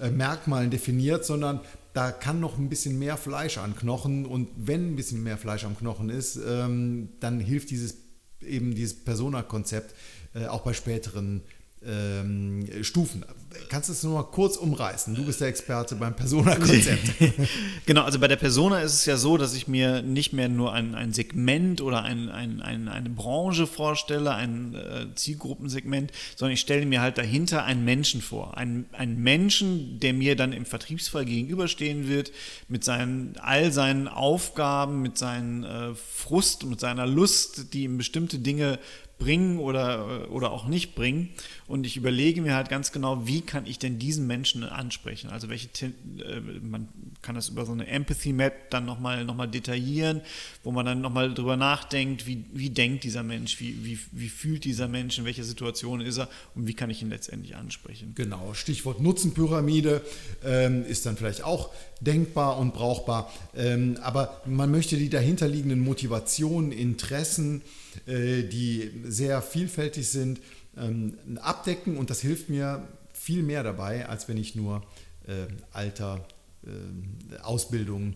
äh, 0.00 0.10
Merkmalen 0.10 0.70
definiert, 0.70 1.24
sondern 1.24 1.60
da 1.92 2.10
kann 2.10 2.40
noch 2.40 2.58
ein 2.58 2.68
bisschen 2.68 2.98
mehr 2.98 3.16
Fleisch 3.16 3.58
an 3.58 3.76
Knochen 3.76 4.26
und 4.26 4.48
wenn 4.56 4.92
ein 4.92 4.96
bisschen 4.96 5.22
mehr 5.22 5.38
Fleisch 5.38 5.64
am 5.64 5.76
Knochen 5.76 6.08
ist, 6.08 6.38
ähm, 6.46 7.10
dann 7.20 7.40
hilft 7.40 7.70
dieses 7.70 7.96
eben 8.40 8.74
dieses 8.74 9.04
Persona-Konzept 9.04 9.94
äh, 10.34 10.46
auch 10.46 10.62
bei 10.62 10.72
späteren 10.72 11.42
ähm, 11.86 12.66
Stufen. 12.82 13.24
Kannst 13.68 13.88
du 13.88 13.92
es 13.92 14.02
nur 14.02 14.14
mal 14.14 14.30
kurz 14.30 14.56
umreißen? 14.56 15.14
Du 15.14 15.24
bist 15.24 15.40
der 15.40 15.48
Experte 15.48 15.94
beim 15.94 16.14
Persona-Konzept. 16.14 17.12
genau, 17.86 18.02
also 18.02 18.18
bei 18.18 18.28
der 18.28 18.36
Persona 18.36 18.80
ist 18.80 18.94
es 18.94 19.04
ja 19.04 19.16
so, 19.16 19.36
dass 19.36 19.54
ich 19.54 19.68
mir 19.68 20.02
nicht 20.02 20.32
mehr 20.32 20.48
nur 20.48 20.72
ein, 20.72 20.94
ein 20.94 21.12
Segment 21.12 21.80
oder 21.80 22.02
ein, 22.02 22.28
ein, 22.28 22.62
ein, 22.62 22.88
eine 22.88 23.10
Branche 23.10 23.66
vorstelle, 23.66 24.34
ein 24.34 24.74
äh, 24.74 25.14
Zielgruppensegment, 25.14 26.12
sondern 26.36 26.54
ich 26.54 26.60
stelle 26.60 26.86
mir 26.86 27.00
halt 27.00 27.18
dahinter 27.18 27.64
einen 27.64 27.84
Menschen 27.84 28.22
vor. 28.22 28.56
Ein, 28.56 28.86
einen 28.92 29.22
Menschen, 29.22 30.00
der 30.00 30.14
mir 30.14 30.36
dann 30.36 30.52
im 30.52 30.64
Vertriebsfall 30.64 31.24
gegenüberstehen 31.24 32.08
wird, 32.08 32.32
mit 32.68 32.84
seinen, 32.84 33.36
all 33.40 33.72
seinen 33.72 34.08
Aufgaben, 34.08 35.02
mit 35.02 35.18
seinen 35.18 35.64
äh, 35.64 35.94
Frust, 35.94 36.64
mit 36.64 36.80
seiner 36.80 37.06
Lust, 37.06 37.74
die 37.74 37.84
ihm 37.84 37.98
bestimmte 37.98 38.38
Dinge 38.38 38.78
bringen 39.22 39.58
oder, 39.58 40.30
oder 40.30 40.50
auch 40.50 40.66
nicht 40.66 40.94
bringen. 40.94 41.30
Und 41.72 41.86
ich 41.86 41.96
überlege 41.96 42.42
mir 42.42 42.54
halt 42.54 42.68
ganz 42.68 42.92
genau, 42.92 43.26
wie 43.26 43.40
kann 43.40 43.64
ich 43.66 43.78
denn 43.78 43.98
diesen 43.98 44.26
Menschen 44.26 44.62
ansprechen? 44.62 45.30
Also 45.30 45.48
welche, 45.48 45.68
äh, 45.86 46.40
man 46.60 46.86
kann 47.22 47.34
das 47.34 47.48
über 47.48 47.64
so 47.64 47.72
eine 47.72 47.86
Empathy 47.86 48.34
Map 48.34 48.68
dann 48.68 48.84
nochmal 48.84 49.24
noch 49.24 49.34
mal 49.34 49.46
detaillieren, 49.46 50.20
wo 50.64 50.70
man 50.70 50.84
dann 50.84 51.00
nochmal 51.00 51.32
drüber 51.32 51.56
nachdenkt, 51.56 52.26
wie, 52.26 52.44
wie 52.52 52.68
denkt 52.68 53.04
dieser 53.04 53.22
Mensch, 53.22 53.58
wie, 53.58 53.86
wie, 53.86 53.98
wie 54.10 54.28
fühlt 54.28 54.64
dieser 54.64 54.86
Mensch, 54.86 55.18
in 55.18 55.24
welcher 55.24 55.44
Situation 55.44 56.02
ist 56.02 56.18
er 56.18 56.28
und 56.54 56.66
wie 56.66 56.74
kann 56.74 56.90
ich 56.90 57.00
ihn 57.00 57.08
letztendlich 57.08 57.56
ansprechen. 57.56 58.12
Genau, 58.16 58.52
Stichwort 58.52 59.00
Nutzenpyramide 59.00 60.02
ähm, 60.44 60.84
ist 60.84 61.06
dann 61.06 61.16
vielleicht 61.16 61.42
auch 61.42 61.70
denkbar 62.00 62.58
und 62.58 62.74
brauchbar. 62.74 63.32
Ähm, 63.56 63.96
aber 64.02 64.42
man 64.44 64.70
möchte 64.70 64.98
die 64.98 65.08
dahinterliegenden 65.08 65.80
Motivationen, 65.80 66.70
Interessen, 66.70 67.62
äh, 68.04 68.42
die 68.42 68.90
sehr 69.04 69.40
vielfältig 69.40 70.06
sind, 70.08 70.38
ähm, 70.76 71.38
abdecken 71.40 71.96
und 71.96 72.10
das 72.10 72.20
hilft 72.20 72.48
mir 72.48 72.86
viel 73.12 73.42
mehr 73.42 73.62
dabei, 73.62 74.06
als 74.08 74.28
wenn 74.28 74.36
ich 74.36 74.54
nur 74.54 74.82
äh, 75.26 75.46
Alter, 75.72 76.26
äh, 76.64 77.38
Ausbildung, 77.38 78.14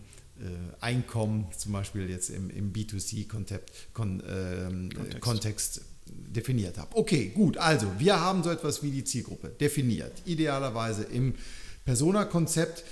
Einkommen 0.81 1.47
zum 1.57 1.71
Beispiel 1.71 2.07
jetzt 2.11 2.29
im, 2.29 2.51
im 2.51 2.71
B2C-Kontext 2.71 3.73
kon, 3.91 4.21
ähm, 4.29 4.91
Kontext 5.19 5.81
definiert 6.05 6.77
habe. 6.77 6.95
Okay, 6.95 7.31
gut, 7.33 7.57
also 7.57 7.87
wir 7.97 8.19
haben 8.19 8.43
so 8.43 8.51
etwas 8.51 8.83
wie 8.83 8.91
die 8.91 9.03
Zielgruppe 9.03 9.49
definiert, 9.49 10.13
idealerweise 10.25 11.03
im 11.03 11.33
Persona-Konzept 11.85 12.83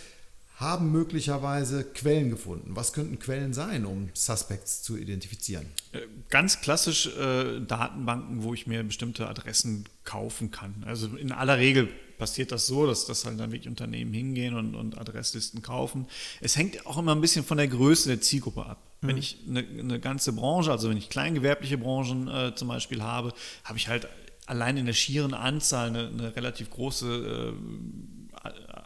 haben 0.55 0.91
möglicherweise 0.91 1.83
Quellen 1.83 2.29
gefunden. 2.29 2.75
Was 2.75 2.93
könnten 2.93 3.19
Quellen 3.19 3.53
sein, 3.53 3.85
um 3.85 4.09
Suspects 4.13 4.81
zu 4.83 4.97
identifizieren? 4.97 5.65
Äh, 5.91 5.99
ganz 6.29 6.61
klassisch 6.61 7.07
äh, 7.07 7.59
Datenbanken, 7.59 8.43
wo 8.43 8.53
ich 8.53 8.65
mir 8.65 8.83
bestimmte 8.83 9.27
Adressen 9.27 9.85
kaufen 10.05 10.51
kann. 10.51 10.83
Also 10.85 11.07
in 11.17 11.33
aller 11.33 11.57
Regel 11.57 11.89
passiert 12.17 12.53
das 12.53 12.67
so, 12.67 12.87
dass 12.87 13.05
das 13.05 13.25
halt 13.25 13.37
dann 13.39 13.51
wirklich 13.51 13.67
Unternehmen 13.67 14.13
hingehen 14.13 14.55
und, 14.55 14.75
und 14.75 14.97
Adresslisten 14.97 15.61
kaufen. 15.61 16.07
Es 16.39 16.55
hängt 16.55 16.85
auch 16.85 16.97
immer 16.97 17.13
ein 17.13 17.21
bisschen 17.21 17.43
von 17.43 17.57
der 17.57 17.67
Größe 17.67 18.07
der 18.07 18.21
Zielgruppe 18.21 18.65
ab. 18.65 18.81
Mhm. 19.01 19.07
Wenn 19.07 19.17
ich 19.17 19.39
eine, 19.47 19.59
eine, 19.59 19.99
ganze 19.99 20.31
Branche, 20.31 20.71
also 20.71 20.89
wenn 20.89 20.97
ich 20.97 21.09
kleingewerbliche 21.09 21.77
Branchen 21.77 22.29
äh, 22.29 22.55
zum 22.55 22.69
Beispiel 22.69 23.03
habe, 23.03 23.33
habe 23.65 23.77
ich 23.77 23.89
halt 23.89 24.07
allein 24.45 24.77
in 24.77 24.85
der 24.85 24.93
schieren 24.93 25.33
Anzahl 25.33 25.89
eine, 25.89 26.07
eine 26.07 26.35
relativ 26.35 26.69
große 26.69 27.53
äh, 27.53 28.24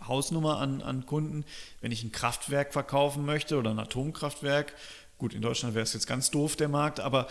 Hausnummer 0.10 0.60
an, 0.60 0.82
an 0.82 1.06
Kunden. 1.06 1.46
Wenn 1.82 1.92
ich 1.92 2.04
ein 2.04 2.12
Kraftwerk 2.12 2.74
verkaufen 2.74 3.26
möchte 3.26 3.58
oder 3.58 3.72
ein 3.72 3.80
Atomkraftwerk, 3.80 4.74
gut, 5.20 5.34
in 5.34 5.42
Deutschland 5.42 5.76
wäre 5.76 5.84
es 5.84 5.94
jetzt 5.94 6.08
ganz 6.08 6.32
doof, 6.32 6.56
der 6.56 6.70
Markt, 6.70 7.00
aber 7.00 7.28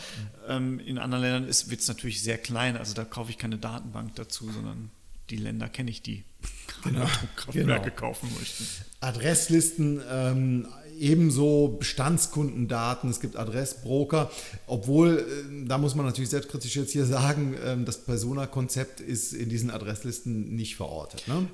ähm, 0.46 0.78
in 0.78 0.98
anderen 0.98 1.22
Ländern 1.22 1.46
wird 1.46 1.80
es 1.80 1.88
natürlich 1.88 2.22
sehr 2.22 2.38
klein. 2.38 2.76
Also 2.76 2.94
da 2.94 3.04
kaufe 3.04 3.30
ich 3.30 3.38
keine 3.38 3.58
Datenbank 3.58 4.14
dazu, 4.14 4.50
sondern 4.50 4.90
die 5.30 5.36
Länder 5.36 5.68
kenne 5.68 5.90
ich, 5.90 6.02
die 6.02 6.24
genau. 6.84 7.02
Atomkraftwerke 7.02 7.90
genau. 7.90 7.96
kaufen 7.96 8.30
möchten. 8.38 8.66
Adresslisten, 9.00 10.02
ähm, 10.10 10.68
ebenso 10.98 11.76
Bestandskundendaten, 11.78 13.10
es 13.10 13.20
gibt 13.20 13.36
Adressbroker, 13.36 14.30
obwohl, 14.66 15.18
äh, 15.18 15.66
da 15.66 15.78
muss 15.78 15.94
man 15.94 16.06
natürlich 16.06 16.30
selbstkritisch 16.30 16.76
jetzt 16.76 16.92
hier 16.92 17.06
sagen, 17.06 17.54
äh, 17.54 17.76
das 17.84 18.04
Persona-Konzept 18.04 19.00
ist 19.00 19.32
in 19.32 19.48
diesen 19.48 19.70
Adresslisten 19.70 20.54
nicht 20.54 20.76
verortet. 20.76 21.26
Ne? 21.28 21.48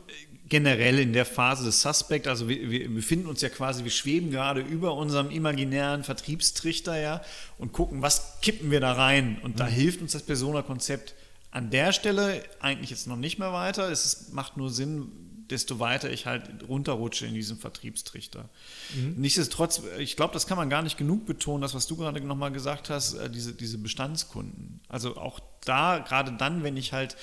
Generell 0.49 0.99
in 0.99 1.15
der 1.15 1.25
Phase 1.25 1.65
des 1.65 1.81
Suspect, 1.81 2.29
also 2.29 2.49
wir, 2.49 2.71
wir, 2.71 2.93
befinden 2.93 3.29
uns 3.29 3.41
ja 3.41 3.49
quasi, 3.49 3.83
wir 3.85 3.91
schweben 3.91 4.31
gerade 4.31 4.61
über 4.61 4.95
unserem 4.95 5.31
imaginären 5.31 6.05
Vertriebstrichter 6.05 7.01
ja 7.01 7.23
und 7.57 7.73
gucken, 7.73 8.03
was 8.03 8.41
kippen 8.43 8.71
wir 8.71 8.81
da 8.81 8.93
rein. 8.93 9.39
Und 9.43 9.59
da 9.59 9.65
mhm. 9.65 9.71
hilft 9.71 10.03
uns 10.03 10.13
das 10.13 10.23
Persona-Konzept 10.23 11.15
an 11.51 11.71
der 11.71 11.93
Stelle 11.93 12.43
eigentlich 12.61 12.91
jetzt 12.91 13.07
noch 13.07 13.17
nicht 13.17 13.39
mehr 13.39 13.53
weiter. 13.53 13.91
Es 13.91 14.33
macht 14.33 14.57
nur 14.57 14.71
Sinn, 14.71 15.11
desto 15.51 15.79
weiter 15.79 16.11
ich 16.11 16.27
halt 16.27 16.69
runterrutsche 16.69 17.27
in 17.27 17.35
diesem 17.35 17.59
Vertriebstrichter. 17.59 18.49
Mhm. 18.95 19.15
Nichtsdestotrotz, 19.17 19.83
ich 19.99 20.17
glaube, 20.17 20.33
das 20.35 20.47
kann 20.47 20.57
man 20.57 20.71
gar 20.71 20.83
nicht 20.83 20.97
genug 20.97 21.27
betonen, 21.27 21.63
das, 21.63 21.75
was 21.75 21.87
du 21.87 21.97
gerade 21.97 22.21
nochmal 22.21 22.53
gesagt 22.53 22.91
hast, 22.91 23.15
äh, 23.15 23.31
diese, 23.31 23.53
diese 23.53 23.79
Bestandskunden. 23.79 24.81
Also 24.89 25.17
auch 25.17 25.41
da, 25.65 25.99
gerade 25.99 26.33
dann, 26.33 26.63
wenn 26.63 26.77
ich 26.77 26.93
halt 26.93 27.17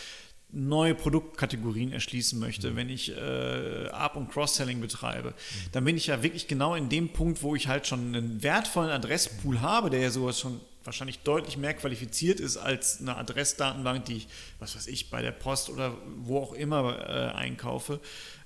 neue 0.54 0.96
Produktkategorien 0.96 1.92
erschließen 1.92 2.40
möchte, 2.40 2.72
mhm. 2.72 2.76
wenn 2.76 2.90
ich 2.90 3.16
äh, 3.16 3.88
Up- 3.92 4.16
und 4.16 4.30
Cross-Selling 4.30 4.82
betreibe, 4.82 5.30
mhm. 5.30 5.34
dann 5.72 5.86
bin 5.86 5.98
ich 5.98 6.08
ja 6.08 6.24
wirklich 6.24 6.48
genau 6.48 6.76
in 6.76 6.90
dem 6.90 7.10
Punkt, 7.10 7.44
wo 7.44 7.56
ich 7.56 7.68
halt 7.68 7.88
schon 7.88 8.16
einen 8.16 8.44
wertvollen 8.44 8.92
Adresspool 8.92 9.62
habe, 9.62 9.90
der 9.90 10.02
ja 10.02 10.10
sowas 10.10 10.40
schon 10.40 10.60
wahrscheinlich 10.84 11.20
deutlich 11.20 11.58
mehr 11.58 11.74
qualifiziert 11.74 12.40
ist 12.40 12.58
als 12.58 13.02
eine 13.02 13.16
Adressdatenbank, 13.16 14.06
die 14.06 14.18
ich, 14.18 14.28
was 14.60 14.76
weiß 14.76 14.88
ich, 14.88 15.10
bei 15.10 15.22
der 15.22 15.32
Post 15.32 15.70
oder 15.70 15.96
wo 16.18 16.40
auch 16.40 16.54
immer 16.54 17.00
äh, 17.08 17.36
einkaufe. 17.36 18.00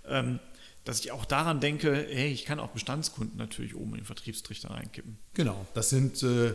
Ähm, 0.08 0.40
dass 0.84 1.00
ich 1.00 1.12
auch 1.12 1.26
daran 1.26 1.60
denke, 1.60 2.06
hey, 2.12 2.32
ich 2.32 2.46
kann 2.46 2.60
auch 2.60 2.70
Bestandskunden 2.70 3.38
natürlich 3.38 3.76
oben 3.76 3.92
in 3.92 4.02
den 4.02 4.06
Vertriebstrichter 4.06 4.70
reinkippen. 4.70 5.18
Genau, 5.34 5.66
das 5.74 5.90
sind 5.90 6.22
äh, 6.22 6.54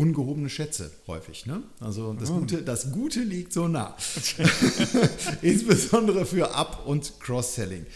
ungehobene 0.00 0.48
Schätze 0.48 0.90
häufig. 1.06 1.44
Ne? 1.44 1.62
Also 1.78 2.14
das, 2.14 2.30
mhm. 2.30 2.40
Gute, 2.40 2.62
das 2.62 2.90
Gute 2.90 3.20
liegt 3.20 3.52
so 3.52 3.68
nah. 3.68 3.96
Insbesondere 5.42 6.24
für 6.24 6.54
Up- 6.54 6.86
und 6.86 7.20
Cross-Selling. 7.20 7.86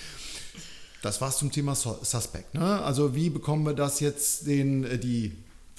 Das 1.00 1.20
war's 1.20 1.38
zum 1.38 1.50
Thema 1.50 1.74
Suspect. 1.74 2.54
Ne? 2.54 2.82
Also 2.82 3.14
wie 3.14 3.30
bekommen 3.30 3.64
wir 3.64 3.72
das 3.72 4.00
jetzt 4.00 4.46
den, 4.46 4.84
äh, 4.84 4.98
die 4.98 5.32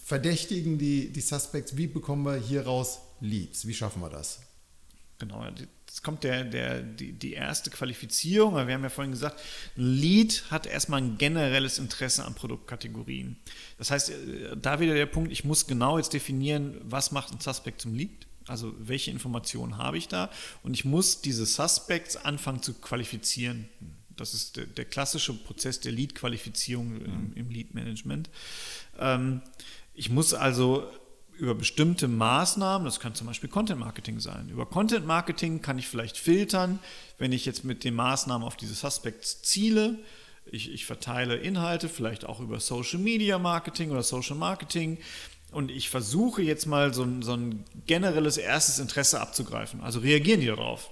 Verdächtigen, 0.03 0.77
die, 0.79 1.12
die 1.12 1.22
Suspects, 1.22 1.77
wie 1.77 1.88
bekommen 1.88 2.25
wir 2.25 2.36
hier 2.36 2.65
raus 2.65 3.00
Leads? 3.22 3.67
Wie 3.67 3.74
schaffen 3.74 4.01
wir 4.01 4.10
das? 4.10 4.39
Genau, 5.20 5.44
jetzt 5.96 6.04
kommt 6.04 6.25
der, 6.25 6.44
der, 6.44 6.82
die, 6.82 7.14
die 7.14 7.32
erste 7.32 7.70
Qualifizierung. 7.70 8.56
Wir 8.56 8.74
haben 8.74 8.84
ja 8.84 8.90
vorhin 8.90 9.14
gesagt, 9.14 9.40
ein 9.78 9.94
Lead 9.94 10.44
hat 10.52 10.68
erstmal 10.68 11.02
ein 11.02 11.18
generelles 11.18 11.80
Interesse 11.80 12.25
an 12.25 12.36
Produktkategorien. 12.36 13.38
Das 13.78 13.92
heißt, 13.92 14.10
äh, 14.10 14.58
da 14.58 14.82
wieder 14.82 14.94
der 14.94 15.06
Punkt, 15.06 15.32
ich 15.32 15.46
muss 15.46 15.68
genau 15.68 15.98
jetzt 15.98 16.12
definieren, 16.12 16.82
was 16.84 17.14
macht 17.14 17.32
ein 17.32 17.40
Suspect 17.40 17.80
zum 17.80 17.96
Lead? 17.96 18.28
Also 18.46 18.75
welche 18.78 19.10
Informationen 19.10 19.78
habe 19.78 19.98
ich 19.98 20.10
da? 20.10 20.30
Und 20.64 20.74
ich 20.74 20.84
muss 20.84 21.22
diese 21.22 21.46
Suspects 21.46 22.18
anfangen 22.18 22.62
zu 22.62 22.74
qualifizieren. 22.74 23.70
Das 24.18 24.34
ist 24.34 24.58
der, 24.58 24.66
der 24.66 24.84
klassische 24.84 25.34
Prozess 25.34 25.80
der 25.80 25.94
Lead-Qualifizierung 25.94 27.02
im, 27.06 27.34
im 27.36 27.50
Lead-Management. 27.50 28.30
Ähm, 29.00 29.42
ich 29.94 30.10
muss 30.10 30.34
also 30.34 30.92
über 31.38 31.56
bestimmte 31.56 32.08
Maßnahmen, 32.08 32.86
das 32.86 33.00
kann 33.00 33.15
zum 33.15 33.27
Beispiel 33.27 33.50
Content 33.50 33.80
Marketing 33.80 34.20
sein. 34.20 34.50
Über 34.50 34.65
Content 34.65 35.06
Marketing 35.06 35.62
kann 35.62 35.77
ich 35.77 35.88
vielleicht 35.88 36.18
filtern, 36.18 36.80
wenn 37.18 37.32
ich 37.32 37.46
jetzt 37.46 37.63
mit 37.63 37.84
den 37.84 37.96
Maßnahmen 37.96 38.46
auf 38.46 38.56
diese 38.56 38.74
Suspects 38.74 39.42
ziele. 39.42 40.00
Ich, 40.46 40.72
ich 40.72 40.86
verteile 40.86 41.36
Inhalte, 41.38 41.89
vielleicht 41.89 42.25
auch 42.25 42.39
über 42.39 42.60
Social 42.60 43.00
Media 43.00 43.39
Marketing 43.39 43.92
oder 43.92 44.04
Social 44.04 44.36
Marketing. 44.36 44.98
Und 45.51 45.72
ich 45.72 45.89
versuche 45.89 46.42
jetzt 46.42 46.65
mal 46.65 46.94
so 46.94 47.04
ein, 47.04 47.22
so 47.22 47.34
ein 47.34 47.63
generelles 47.86 48.38
erstes 48.38 48.80
Interesse 48.80 49.22
abzugreifen. 49.22 49.82
Also 49.82 50.00
reagieren 50.00 50.42
die 50.42 50.48
darauf. 50.48 50.89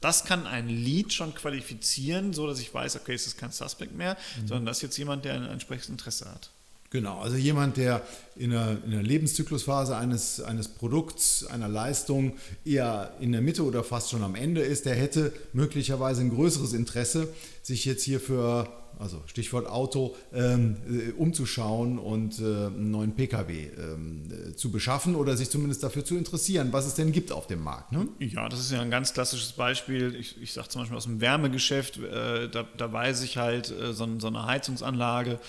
Das 0.00 0.24
kann 0.24 0.46
ein 0.46 0.68
Lead 0.68 1.12
schon 1.12 1.34
qualifizieren, 1.34 2.32
so 2.32 2.46
dass 2.46 2.60
ich 2.60 2.74
weiß, 2.74 2.96
okay, 2.96 3.14
es 3.14 3.26
ist 3.26 3.38
kein 3.38 3.52
Suspect 3.52 3.94
mehr, 3.94 4.18
mhm. 4.40 4.48
sondern 4.48 4.66
das 4.66 4.78
ist 4.78 4.82
jetzt 4.82 4.98
jemand, 4.98 5.24
der 5.24 5.34
ein 5.34 5.46
entsprechendes 5.46 5.88
Interesse 5.88 6.30
hat. 6.30 6.50
Genau, 6.94 7.18
also 7.18 7.34
jemand, 7.34 7.76
der 7.76 8.02
in 8.36 8.50
der, 8.50 8.78
in 8.84 8.92
der, 8.92 9.02
Lebenszyklusphase 9.02 9.96
eines, 9.96 10.40
eines 10.40 10.68
Produkts, 10.68 11.44
einer 11.44 11.66
Leistung 11.66 12.34
eher 12.64 13.12
in 13.18 13.32
der 13.32 13.40
Mitte 13.40 13.64
oder 13.64 13.82
fast 13.82 14.10
schon 14.10 14.22
am 14.22 14.36
Ende 14.36 14.60
ist, 14.60 14.86
der 14.86 14.94
hätte 14.94 15.32
möglicherweise 15.52 16.20
ein 16.20 16.30
größeres 16.30 16.72
Interesse, 16.72 17.26
sich 17.62 17.84
jetzt 17.84 18.04
hier 18.04 18.20
für, 18.20 18.68
also 18.96 19.20
Stichwort 19.26 19.66
Auto, 19.66 20.14
ähm, 20.32 20.76
äh, 20.88 21.10
umzuschauen 21.20 21.98
und 21.98 22.38
äh, 22.38 22.44
einen 22.44 22.92
neuen 22.92 23.16
Pkw 23.16 23.70
ähm, 23.76 24.22
äh, 24.30 24.54
zu 24.54 24.70
beschaffen 24.70 25.16
oder 25.16 25.36
sich 25.36 25.50
zumindest 25.50 25.82
dafür 25.82 26.04
zu 26.04 26.16
interessieren, 26.16 26.68
was 26.70 26.86
es 26.86 26.94
denn 26.94 27.10
gibt 27.10 27.32
auf 27.32 27.48
dem 27.48 27.64
Markt. 27.64 27.90
Ne? 27.90 28.06
Ja, 28.20 28.48
das 28.48 28.60
ist 28.60 28.70
ja 28.70 28.80
ein 28.80 28.92
ganz 28.92 29.12
klassisches 29.12 29.50
Beispiel. 29.50 30.14
Ich, 30.14 30.40
ich 30.40 30.52
sage 30.52 30.68
zum 30.68 30.82
Beispiel 30.82 30.96
aus 30.96 31.06
dem 31.06 31.20
Wärmegeschäft, 31.20 31.98
äh, 31.98 32.48
da, 32.48 32.64
da 32.76 32.92
weiß 32.92 33.22
ich 33.24 33.36
halt, 33.36 33.72
äh, 33.72 33.92
so, 33.92 34.08
so 34.20 34.28
eine 34.28 34.46
Heizungsanlage, 34.46 35.40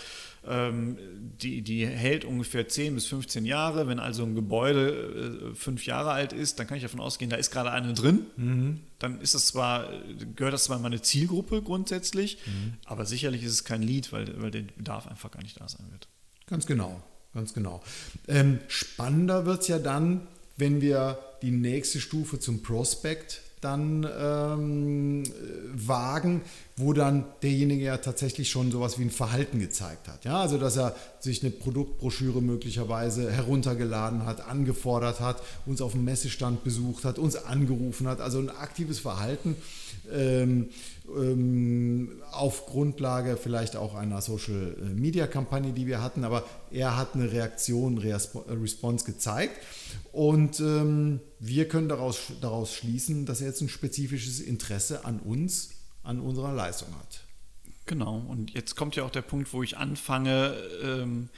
die, 0.48 1.62
die 1.62 1.88
hält 1.88 2.24
ungefähr 2.24 2.68
10 2.68 2.96
bis 2.96 3.08
15 3.08 3.46
Jahre. 3.46 3.88
Wenn 3.88 4.00
also 4.00 4.24
ein 4.24 4.36
Gebäude 4.36 5.52
äh, 5.52 5.56
fünf 5.56 5.86
Jahre 5.86 6.12
alt 6.12 6.34
ist, 6.34 6.60
dann 6.60 6.68
kann 6.68 6.78
ich 6.78 6.84
davon 6.84 7.00
ausgehen, 7.00 7.30
da 7.30 7.38
ist 7.38 7.52
gerade 7.52 7.72
eine 7.72 7.94
drin. 7.94 8.26
Mhm. 8.38 8.82
Dann 9.00 9.20
ist 9.22 9.34
das 9.34 9.48
zwar, 9.48 9.90
gehört 10.36 10.54
das 10.54 10.66
zwar 10.66 10.78
in 10.78 10.84
meine 10.84 11.02
Zielgruppe 11.02 11.62
grundsätzlich, 11.62 12.38
mhm. 12.46 12.74
aber 12.86 13.06
sicherlich 13.06 13.44
ist 13.44 13.52
es 13.52 13.64
kein 13.64 13.82
Lied, 13.82 14.12
weil, 14.12 14.42
weil 14.42 14.52
der 14.52 14.62
Bedarf 14.62 15.08
einfach 15.08 15.32
gar 15.32 15.42
nicht 15.42 15.60
da 15.60 15.68
sein 15.68 15.88
wird. 15.92 16.08
Ganz 16.46 16.66
genau, 16.66 17.02
ganz 17.34 17.54
genau. 17.54 17.82
Ähm, 18.28 18.60
spannender 18.68 19.46
wird 19.46 19.62
es 19.62 19.68
ja 19.68 19.80
dann, 19.80 20.28
wenn 20.58 20.80
wir 20.82 21.20
die 21.42 21.52
nächste 21.52 22.00
Stufe 22.00 22.40
zum 22.40 22.62
Prospect 22.62 23.42
dann 23.66 24.08
ähm, 24.20 25.24
wagen, 25.74 26.42
wo 26.78 26.94
dann 26.94 27.26
derjenige 27.42 27.84
ja 27.84 27.98
tatsächlich 27.98 28.50
schon 28.50 28.72
sowas 28.72 29.00
wie 29.00 29.04
ein 29.04 29.10
Verhalten 29.10 29.60
gezeigt 29.60 30.08
hat. 30.08 30.24
Ja, 30.24 30.40
also 30.40 30.60
dass 30.60 30.78
er 30.78 30.96
sich 31.20 31.42
eine 31.42 31.52
Produktbroschüre 31.52 32.42
möglicherweise 32.42 33.32
heruntergeladen 33.32 34.26
hat, 34.26 34.48
angefordert 34.48 35.20
hat, 35.20 35.42
uns 35.66 35.82
auf 35.82 35.94
dem 35.94 36.04
Messestand 36.04 36.64
besucht 36.64 37.06
hat, 37.06 37.18
uns 37.18 37.36
angerufen 37.36 38.08
hat, 38.08 38.22
also 38.22 38.38
ein 38.38 38.50
aktives 38.50 39.00
Verhalten 39.00 39.56
ähm, 40.12 40.70
ähm, 41.08 42.22
auf 42.32 42.66
Grundlage 42.66 43.38
vielleicht 43.38 43.76
auch 43.76 43.96
einer 43.96 44.22
Social 44.22 44.76
Media 44.96 45.28
Kampagne, 45.28 45.72
die 45.72 45.88
wir 45.88 46.02
hatten, 46.02 46.24
aber 46.24 46.44
er 46.72 46.98
hat 46.98 47.16
eine 47.16 47.32
Reaktion, 47.32 47.98
Response 47.98 49.06
gezeigt. 49.06 49.58
Und 50.12 50.60
ähm, 50.60 51.20
wir 51.40 51.68
können 51.68 51.90
daraus, 51.90 52.32
daraus 52.42 52.74
schließen, 52.74 53.26
dass 53.26 53.42
er 53.42 53.48
jetzt 53.48 53.62
ein 53.62 53.70
spezifisches 53.70 54.40
Interesse 54.40 55.06
an 55.06 55.20
uns 55.20 55.72
an 56.04 56.20
unserer 56.20 56.54
Leistung 56.54 56.90
hat. 57.00 57.22
Genau, 57.86 58.18
und 58.18 58.52
jetzt 58.52 58.76
kommt 58.76 58.96
ja 58.96 59.04
auch 59.04 59.12
der 59.12 59.22
Punkt, 59.22 59.54
wo 59.54 59.62
ich 59.62 59.78
anfange, 59.78 60.56
ähm, 60.82 61.30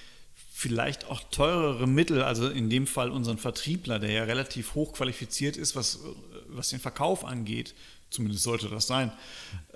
vielleicht 0.57 1.05
auch 1.05 1.21
teurere 1.29 1.87
Mittel, 1.87 2.23
also 2.23 2.47
in 2.47 2.69
dem 2.69 2.87
Fall 2.87 3.11
unseren 3.11 3.37
Vertriebler, 3.37 3.99
der 3.99 4.11
ja 4.11 4.23
relativ 4.23 4.75
hoch 4.75 4.93
qualifiziert 4.93 5.57
ist, 5.57 5.75
was, 5.75 5.99
was 6.47 6.69
den 6.69 6.79
Verkauf 6.79 7.25
angeht, 7.25 7.75
zumindest 8.09 8.43
sollte 8.43 8.69
das 8.69 8.87
sein, 8.87 9.11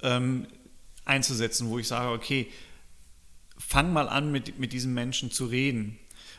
ähm, 0.01 0.47
einzusetzen, 1.05 1.69
wo 1.69 1.79
ich 1.79 1.87
sage, 1.87 2.11
okay, 2.11 2.47
fang 3.57 3.93
mal 3.93 4.09
an, 4.09 4.31
mit, 4.31 4.59
mit 4.59 4.73
diesen 4.73 4.93
Menschen 4.93 5.31
zu 5.31 5.45
reden. 5.45 5.97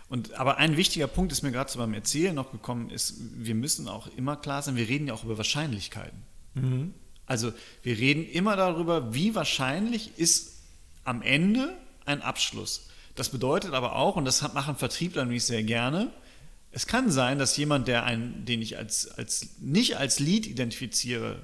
Und, 0.09 0.35
aber 0.35 0.59
ein 0.59 0.77
wichtiger 0.77 1.07
Punkt 1.07 1.33
ist 1.33 1.43
mir 1.43 1.53
gerade 1.53 1.71
so 1.71 1.79
beim 1.79 1.95
Erzählen 1.95 2.35
noch 2.35 2.53
gekommen, 2.53 2.91
ist, 2.91 3.15
wir 3.37 3.55
müssen 3.55 3.89
auch 3.89 4.09
immer 4.17 4.37
klar 4.37 4.63
sein, 4.63 4.77
wir 4.77 4.89
reden 4.89 5.07
ja 5.07 5.15
auch 5.15 5.25
über 5.25 5.39
Wahrscheinlichkeiten. 5.39 6.23
Mhm. 6.55 6.95
Also 7.27 7.53
wir 7.83 7.97
reden 7.97 8.29
immer 8.29 8.57
darüber, 8.57 9.15
wie 9.15 9.35
wahrscheinlich 9.35 10.19
ist 10.19 10.59
am 11.05 11.23
Ende 11.23 11.75
ein 12.05 12.21
Abschluss. 12.21 12.89
Das 13.15 13.31
bedeutet 13.31 13.73
aber 13.73 13.97
auch, 13.97 14.17
und 14.17 14.25
das 14.25 14.43
machen 14.53 14.77
Vertriebler 14.77 15.25
nämlich 15.25 15.45
sehr 15.45 15.63
gerne, 15.63 16.13
es 16.73 16.87
kann 16.87 17.11
sein, 17.11 17.39
dass 17.39 17.57
jemand, 17.57 17.87
der 17.87 18.05
einen, 18.05 18.47
den 18.47 18.63
ich 18.63 18.79
als, 18.79 19.07
als, 19.19 19.61
nicht 19.61 19.99
als 19.99 20.19
Lead 20.19 20.47
identifiziere, 20.47 21.41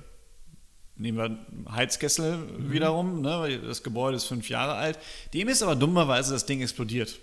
nehmen 0.98 1.18
wir 1.18 1.72
Heizkessel 1.72 2.36
mhm. 2.36 2.72
wiederum, 2.72 3.20
ne, 3.22 3.60
das 3.64 3.82
Gebäude 3.82 4.16
ist 4.16 4.24
fünf 4.24 4.48
Jahre 4.48 4.74
alt, 4.74 4.98
dem 5.32 5.48
ist 5.48 5.62
aber 5.62 5.76
dummerweise 5.76 6.32
das 6.32 6.46
Ding 6.46 6.60
explodiert. 6.60 7.18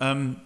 Ähm, 0.00 0.36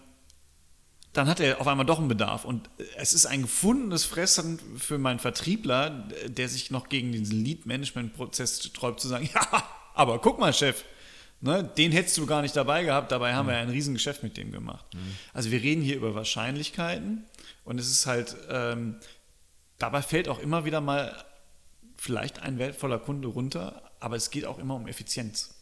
dann 1.13 1.27
hat 1.27 1.39
er 1.39 1.59
auf 1.59 1.67
einmal 1.67 1.85
doch 1.85 1.97
einen 1.97 2.09
Bedarf. 2.09 2.45
Und 2.45 2.69
es 2.95 3.13
ist 3.13 3.25
ein 3.25 3.41
gefundenes 3.41 4.05
Fressen 4.05 4.59
für 4.77 4.99
meinen 4.99 5.17
Vertriebler, 5.17 6.07
der 6.27 6.47
sich 6.47 6.69
noch 6.69 6.89
gegen 6.89 7.11
diesen 7.11 7.43
Lead-Management-Prozess 7.43 8.63
sträubt, 8.63 8.99
zu 8.99 9.07
sagen, 9.07 9.27
ja, 9.33 9.63
aber 9.95 10.19
guck 10.19 10.39
mal, 10.39 10.53
Chef, 10.53 10.83
ne, 11.41 11.63
den 11.63 11.91
hättest 11.91 12.17
du 12.19 12.27
gar 12.27 12.43
nicht 12.43 12.55
dabei 12.55 12.83
gehabt, 12.83 13.11
dabei 13.11 13.33
haben 13.33 13.47
mhm. 13.47 13.51
wir 13.51 13.57
ein 13.57 13.69
Riesengeschäft 13.69 14.21
mit 14.21 14.37
dem 14.37 14.51
gemacht. 14.51 14.85
Mhm. 14.93 15.15
Also 15.33 15.49
wir 15.49 15.61
reden 15.61 15.81
hier 15.81 15.95
über 15.95 16.13
Wahrscheinlichkeiten 16.13 17.25
und 17.63 17.79
es 17.79 17.89
ist 17.89 18.05
halt, 18.05 18.35
ähm, 18.51 18.97
dabei 19.77 20.01
fällt 20.01 20.27
auch 20.27 20.39
immer 20.39 20.65
wieder 20.65 20.81
mal 20.81 21.23
vielleicht 21.97 22.39
ein 22.39 22.59
wertvoller 22.59 22.99
Kunde 22.99 23.27
runter, 23.27 23.81
aber 23.99 24.15
es 24.15 24.29
geht 24.29 24.45
auch 24.45 24.59
immer 24.59 24.75
um 24.75 24.87
Effizienz. 24.87 25.53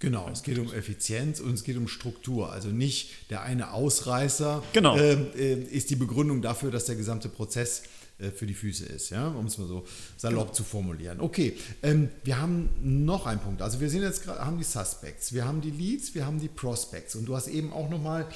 Genau, 0.00 0.28
es 0.30 0.42
geht 0.42 0.58
um 0.58 0.72
Effizienz 0.72 1.40
und 1.40 1.54
es 1.54 1.64
geht 1.64 1.78
um 1.78 1.88
Struktur. 1.88 2.52
Also 2.52 2.68
nicht 2.68 3.30
der 3.30 3.42
eine 3.42 3.72
Ausreißer 3.72 4.62
genau. 4.72 4.98
äh, 4.98 5.54
ist 5.54 5.88
die 5.88 5.96
Begründung 5.96 6.42
dafür, 6.42 6.70
dass 6.70 6.84
der 6.84 6.96
gesamte 6.96 7.30
Prozess 7.30 7.84
äh, 8.18 8.30
für 8.30 8.46
die 8.46 8.54
Füße 8.54 8.84
ist, 8.86 9.10
ja? 9.10 9.28
um 9.28 9.46
es 9.46 9.58
mal 9.58 9.66
so 9.66 9.86
salopp 10.16 10.46
genau. 10.46 10.52
zu 10.52 10.62
formulieren. 10.62 11.20
Okay, 11.20 11.56
ähm, 11.82 12.10
wir 12.22 12.40
haben 12.40 12.68
noch 12.82 13.26
einen 13.26 13.40
Punkt. 13.40 13.62
Also 13.62 13.80
wir 13.80 13.88
sind 13.90 14.02
jetzt 14.02 14.22
gerade, 14.22 14.44
haben 14.44 14.58
die 14.58 14.64
Suspects, 14.64 15.32
wir 15.32 15.46
haben 15.46 15.60
die 15.60 15.70
Leads, 15.70 16.14
wir 16.14 16.26
haben 16.26 16.38
die 16.38 16.48
Prospects 16.48 17.16
und 17.16 17.24
du 17.24 17.34
hast 17.34 17.48
eben 17.48 17.72
auch 17.72 17.88
nochmal 17.88 18.26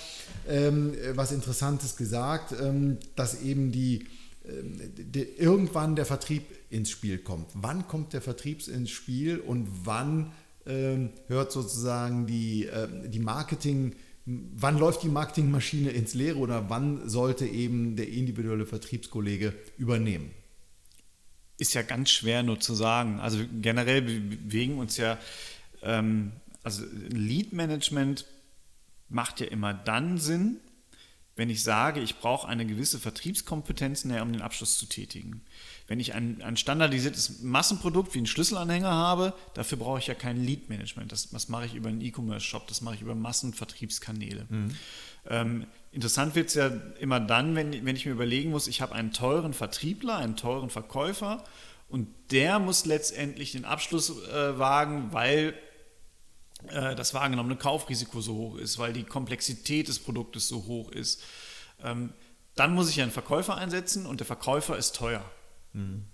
ähm, 0.49 0.95
was 1.15 1.33
Interessantes 1.33 1.97
gesagt, 1.97 2.55
ähm, 2.61 2.99
dass 3.15 3.43
eben 3.43 3.73
die, 3.73 3.97
ähm, 3.97 4.03
die, 4.03 4.09
irgendwann 5.39 5.97
der 5.97 6.07
Vertrieb 6.07 6.45
ins 6.71 6.91
Spiel 6.91 7.19
kommt. 7.19 7.51
Wann 7.55 7.87
kommt 7.87 8.13
der 8.13 8.23
Vertrieb 8.23 8.67
ins 8.69 8.91
Spiel 8.91 9.39
und 9.39 9.69
wann 9.85 10.33
ähm, 10.67 11.11
hört 11.27 11.53
sozusagen 11.53 12.27
die, 12.27 12.67
äh, 12.67 13.09
die 13.09 13.19
Marketing, 13.19 13.95
wann 14.27 14.79
läuft 14.79 15.03
die 15.03 15.09
Marketingmaschine 15.09 15.91
ins 15.91 16.15
Leere 16.15 16.39
oder 16.39 16.69
wann 16.69 17.09
sollte 17.09 17.47
eben 17.47 17.97
der 17.97 18.09
individuelle 18.09 18.67
Vertriebskollege 18.67 19.55
übernehmen? 19.79 20.31
Ist 21.57 21.75
ja 21.75 21.83
ganz 21.83 22.11
schwer 22.11 22.43
nur 22.43 22.61
zu 22.61 22.75
sagen. 22.75 23.19
Also 23.19 23.39
generell 23.61 24.03
bewegen 24.03 24.79
uns 24.79 24.97
ja, 24.97 25.19
ähm, 25.83 26.33
also 26.63 26.85
Lead 27.09 27.53
Management 27.53 28.27
macht 29.09 29.41
ja 29.41 29.47
immer 29.47 29.73
dann 29.73 30.19
Sinn, 30.19 30.59
wenn 31.39 31.51
ich 31.51 31.63
sage, 31.63 32.01
ich 32.01 32.19
brauche 32.19 32.49
eine 32.49 32.67
gewisse 32.67 32.99
Vertriebskompetenz, 32.99 34.05
um 34.05 34.33
den 34.33 34.43
Abschluss 34.43 34.77
zu 34.77 34.87
tätigen. 34.87 35.43
Wenn 35.87 36.01
ich 36.01 36.13
ein, 36.13 36.43
ein 36.43 36.57
standardisiertes 36.57 37.43
Massenprodukt 37.43 38.13
wie 38.13 38.19
einen 38.19 38.27
Schlüsselanhänger 38.27 38.91
habe, 38.91 39.33
dafür 39.55 39.79
brauche 39.79 40.01
ich 40.01 40.09
ja 40.09 40.15
kein 40.15 40.45
Lead-Management. 40.45 41.13
Das, 41.13 41.31
das 41.31 41.49
mache 41.49 41.67
ich 41.67 41.77
über 41.77 41.91
einen 41.91 42.01
E-Commerce-Shop, 42.01 42.67
das 42.67 42.81
mache 42.81 42.97
ich 42.97 43.03
über 43.03 43.15
Massenvertriebskanäle. 43.15 44.47
Mhm. 44.49 44.71
Ähm, 45.29 45.67
interessant 45.93 46.35
wird 46.35 46.49
es 46.49 46.55
ja 46.55 46.73
immer 46.99 47.21
dann, 47.21 47.55
wenn, 47.55 47.85
wenn 47.87 47.95
ich 47.95 48.05
mir 48.05 48.13
überlegen 48.13 48.51
muss, 48.51 48.67
ich 48.67 48.81
habe 48.81 48.97
einen 48.97 49.13
teuren 49.13 49.55
Vertriebler, 49.55 50.17
einen 50.17 50.35
teuren 50.35 50.71
Verkäufer 50.71 51.45
und 51.89 52.09
der 52.33 52.59
muss 52.59 52.85
letztendlich 52.85 53.53
den 53.53 53.65
Abschluss 53.65 54.11
äh, 54.11 54.59
wagen, 54.59 55.13
weil 55.13 55.55
äh, 56.67 56.95
das 56.95 57.15
wahrgenommene 57.15 57.57
Kaufrisiko 57.57 58.21
so 58.21 58.35
hoch 58.35 58.57
ist, 58.57 58.79
weil 58.79 58.93
die 58.93 59.05
Komplexität 59.05 59.89
des 59.89 59.99
Produktes 59.99 60.49
so 60.49 60.65
hoch 60.67 60.91
ist. 60.91 61.23
Ähm, 61.83 62.13
dann 62.55 62.75
muss 62.75 62.91
ich 62.91 63.01
einen 63.01 63.13
Verkäufer 63.13 63.57
einsetzen 63.57 64.05
und 64.05 64.21
der 64.21 64.27
Verkäufer 64.27 64.77
ist 64.77 64.97
teuer. 64.97 65.25
Mhm. 65.73 66.05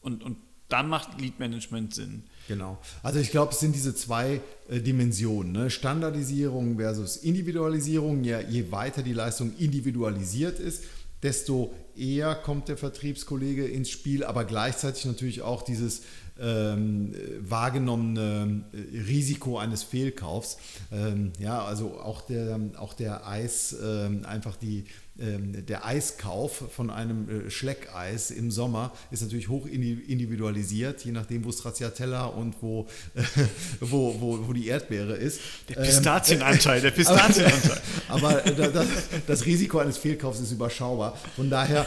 Und, 0.00 0.24
und 0.24 0.38
dann 0.68 0.88
macht 0.88 1.20
Lead 1.20 1.38
Management 1.38 1.94
Sinn. 1.94 2.24
Genau. 2.48 2.78
Also 3.02 3.18
ich 3.18 3.30
glaube, 3.30 3.52
es 3.52 3.60
sind 3.60 3.74
diese 3.74 3.94
zwei 3.94 4.40
äh, 4.68 4.80
Dimensionen. 4.80 5.52
Ne? 5.52 5.70
Standardisierung 5.70 6.78
versus 6.78 7.18
Individualisierung. 7.18 8.24
Ja, 8.24 8.40
je 8.40 8.72
weiter 8.72 9.02
die 9.02 9.12
Leistung 9.12 9.54
individualisiert 9.58 10.58
ist, 10.58 10.84
desto 11.22 11.74
eher 11.94 12.34
kommt 12.34 12.68
der 12.68 12.78
Vertriebskollege 12.78 13.66
ins 13.66 13.90
Spiel, 13.90 14.24
aber 14.24 14.44
gleichzeitig 14.44 15.04
natürlich 15.04 15.42
auch 15.42 15.62
dieses 15.62 16.02
ähm, 16.40 17.14
wahrgenommene 17.40 18.64
äh, 18.72 18.98
Risiko 19.00 19.58
eines 19.58 19.82
Fehlkaufs. 19.82 20.58
Ähm, 20.90 21.32
ja, 21.38 21.64
also 21.64 22.00
auch 22.00 22.22
der, 22.22 22.58
auch 22.78 22.94
der 22.94 23.26
Eis, 23.26 23.76
ähm, 23.82 24.24
einfach 24.24 24.56
die, 24.56 24.84
der 25.14 25.84
Eiskauf 25.84 26.64
von 26.74 26.88
einem 26.88 27.28
äh, 27.28 27.50
Schleckeis 27.50 28.30
im 28.30 28.50
Sommer 28.50 28.92
ist 29.10 29.20
natürlich 29.20 29.48
hoch 29.48 29.66
individualisiert, 29.66 31.04
je 31.04 31.12
nachdem, 31.12 31.44
wo 31.44 31.52
Stracciatella 31.52 32.24
und 32.24 32.56
wo, 32.62 32.88
wo, 33.80 34.18
wo, 34.18 34.48
wo 34.48 34.52
die 34.54 34.68
Erdbeere 34.68 35.14
ist. 35.14 35.40
Der 35.68 35.82
Pistazienanteil, 35.82 36.80
der 36.80 36.90
Pistazienanteil. 36.92 37.82
Aber, 38.08 38.42
aber 38.42 38.68
das, 38.68 38.86
das, 39.26 39.44
Risiko 39.44 39.80
eines 39.80 39.98
Fehlkaufs 39.98 40.40
ist 40.40 40.50
überschaubar. 40.50 41.18
Von 41.36 41.50
daher, 41.50 41.86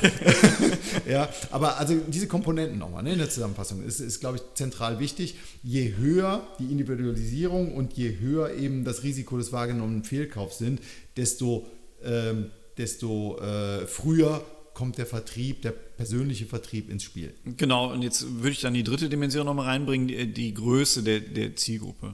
ja, 1.09 1.27
aber 1.49 1.79
also 1.79 1.95
diese 2.07 2.27
Komponenten 2.27 2.77
nochmal 2.77 3.01
ne, 3.01 3.13
in 3.13 3.17
der 3.17 3.29
Zusammenfassung 3.31 3.83
ist, 3.83 4.01
ist, 4.01 4.19
glaube 4.19 4.37
ich, 4.37 4.43
zentral 4.53 4.99
wichtig. 4.99 5.35
Je 5.63 5.95
höher 5.97 6.47
die 6.59 6.71
Individualisierung 6.71 7.73
und 7.73 7.93
je 7.93 8.19
höher 8.19 8.51
eben 8.53 8.83
das 8.83 9.01
Risiko 9.01 9.37
des 9.37 9.51
wahrgenommenen 9.51 10.03
Fehlkaufs 10.03 10.59
sind, 10.59 10.79
desto 11.17 11.65
ähm, 12.03 12.51
desto 12.77 13.39
äh, 13.39 13.87
früher 13.87 14.45
kommt 14.73 14.97
der 14.97 15.05
Vertrieb, 15.05 15.61
der 15.61 15.71
persönliche 15.71 16.45
Vertrieb 16.45 16.89
ins 16.89 17.03
Spiel. 17.03 17.33
Genau, 17.57 17.91
und 17.91 18.01
jetzt 18.01 18.25
würde 18.41 18.51
ich 18.51 18.61
dann 18.61 18.73
die 18.73 18.83
dritte 18.83 19.09
Dimension 19.09 19.45
nochmal 19.45 19.67
reinbringen, 19.67 20.07
die, 20.07 20.27
die, 20.27 20.53
Größe 20.53 21.01
der, 21.01 21.21
der 21.21 21.55
Zielgruppe. 21.55 22.13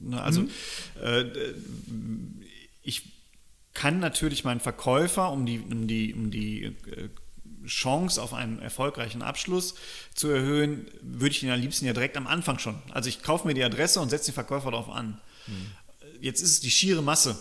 Ne, 0.00 0.20
also 0.20 0.40
mhm. 0.40 0.50
äh, 1.02 1.24
ich 2.82 3.02
kann 3.74 4.00
natürlich 4.00 4.42
meinen 4.42 4.60
Verkäufer, 4.60 5.30
um 5.30 5.44
die, 5.44 5.60
um 5.60 5.86
die, 5.86 6.14
um 6.14 6.30
die 6.30 6.64
äh, 6.64 6.72
Chance 7.66 8.22
auf 8.22 8.32
einen 8.32 8.58
erfolgreichen 8.60 9.20
Abschluss 9.20 9.74
zu 10.14 10.28
erhöhen, 10.28 10.86
würde 11.02 11.30
ich 11.30 11.42
ihn 11.42 11.50
am 11.50 11.60
liebsten 11.60 11.84
ja 11.84 11.92
direkt 11.92 12.16
am 12.16 12.26
Anfang 12.26 12.58
schon. 12.58 12.76
Also 12.90 13.10
ich 13.10 13.22
kaufe 13.22 13.46
mir 13.46 13.54
die 13.54 13.62
Adresse 13.62 14.00
und 14.00 14.08
setze 14.08 14.30
den 14.30 14.34
Verkäufer 14.34 14.70
darauf 14.70 14.88
an. 14.88 15.20
Mhm. 15.46 15.66
Jetzt 16.20 16.40
ist 16.40 16.52
es 16.52 16.60
die 16.60 16.70
schiere 16.70 17.02
Masse 17.02 17.38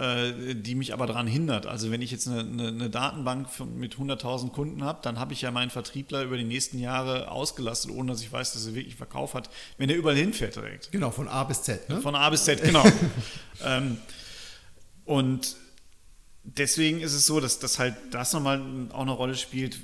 äh, 0.00 0.54
die 0.54 0.74
mich 0.74 0.94
aber 0.94 1.06
daran 1.06 1.26
hindert. 1.26 1.66
Also 1.66 1.90
wenn 1.90 2.00
ich 2.00 2.10
jetzt 2.10 2.26
eine, 2.26 2.40
eine, 2.40 2.68
eine 2.68 2.88
Datenbank 2.88 3.48
mit 3.76 3.96
100.000 3.96 4.50
Kunden 4.50 4.82
habe, 4.82 5.00
dann 5.02 5.18
habe 5.18 5.34
ich 5.34 5.42
ja 5.42 5.50
meinen 5.50 5.68
Vertriebler 5.68 6.22
über 6.22 6.38
die 6.38 6.44
nächsten 6.44 6.78
Jahre 6.78 7.30
ausgelastet, 7.30 7.90
ohne 7.90 8.12
dass 8.12 8.22
ich 8.22 8.32
weiß, 8.32 8.54
dass 8.54 8.66
er 8.66 8.74
wirklich 8.74 8.96
Verkauf 8.96 9.34
hat, 9.34 9.50
wenn 9.76 9.90
er 9.90 9.96
überall 9.96 10.16
hinfährt 10.16 10.56
direkt. 10.56 10.90
Genau, 10.90 11.10
von 11.10 11.28
A 11.28 11.44
bis 11.44 11.64
Z. 11.64 11.86
Ne? 11.90 12.00
Von 12.00 12.14
A 12.14 12.30
bis 12.30 12.44
Z, 12.44 12.62
genau. 12.62 12.82
ähm, 13.64 13.98
und 15.04 15.56
deswegen 16.44 17.00
ist 17.00 17.12
es 17.12 17.26
so, 17.26 17.38
dass 17.38 17.58
das 17.58 17.78
halt 17.78 17.94
das 18.10 18.32
nochmal 18.32 18.62
auch 18.92 19.02
eine 19.02 19.12
Rolle 19.12 19.34
spielt, 19.34 19.80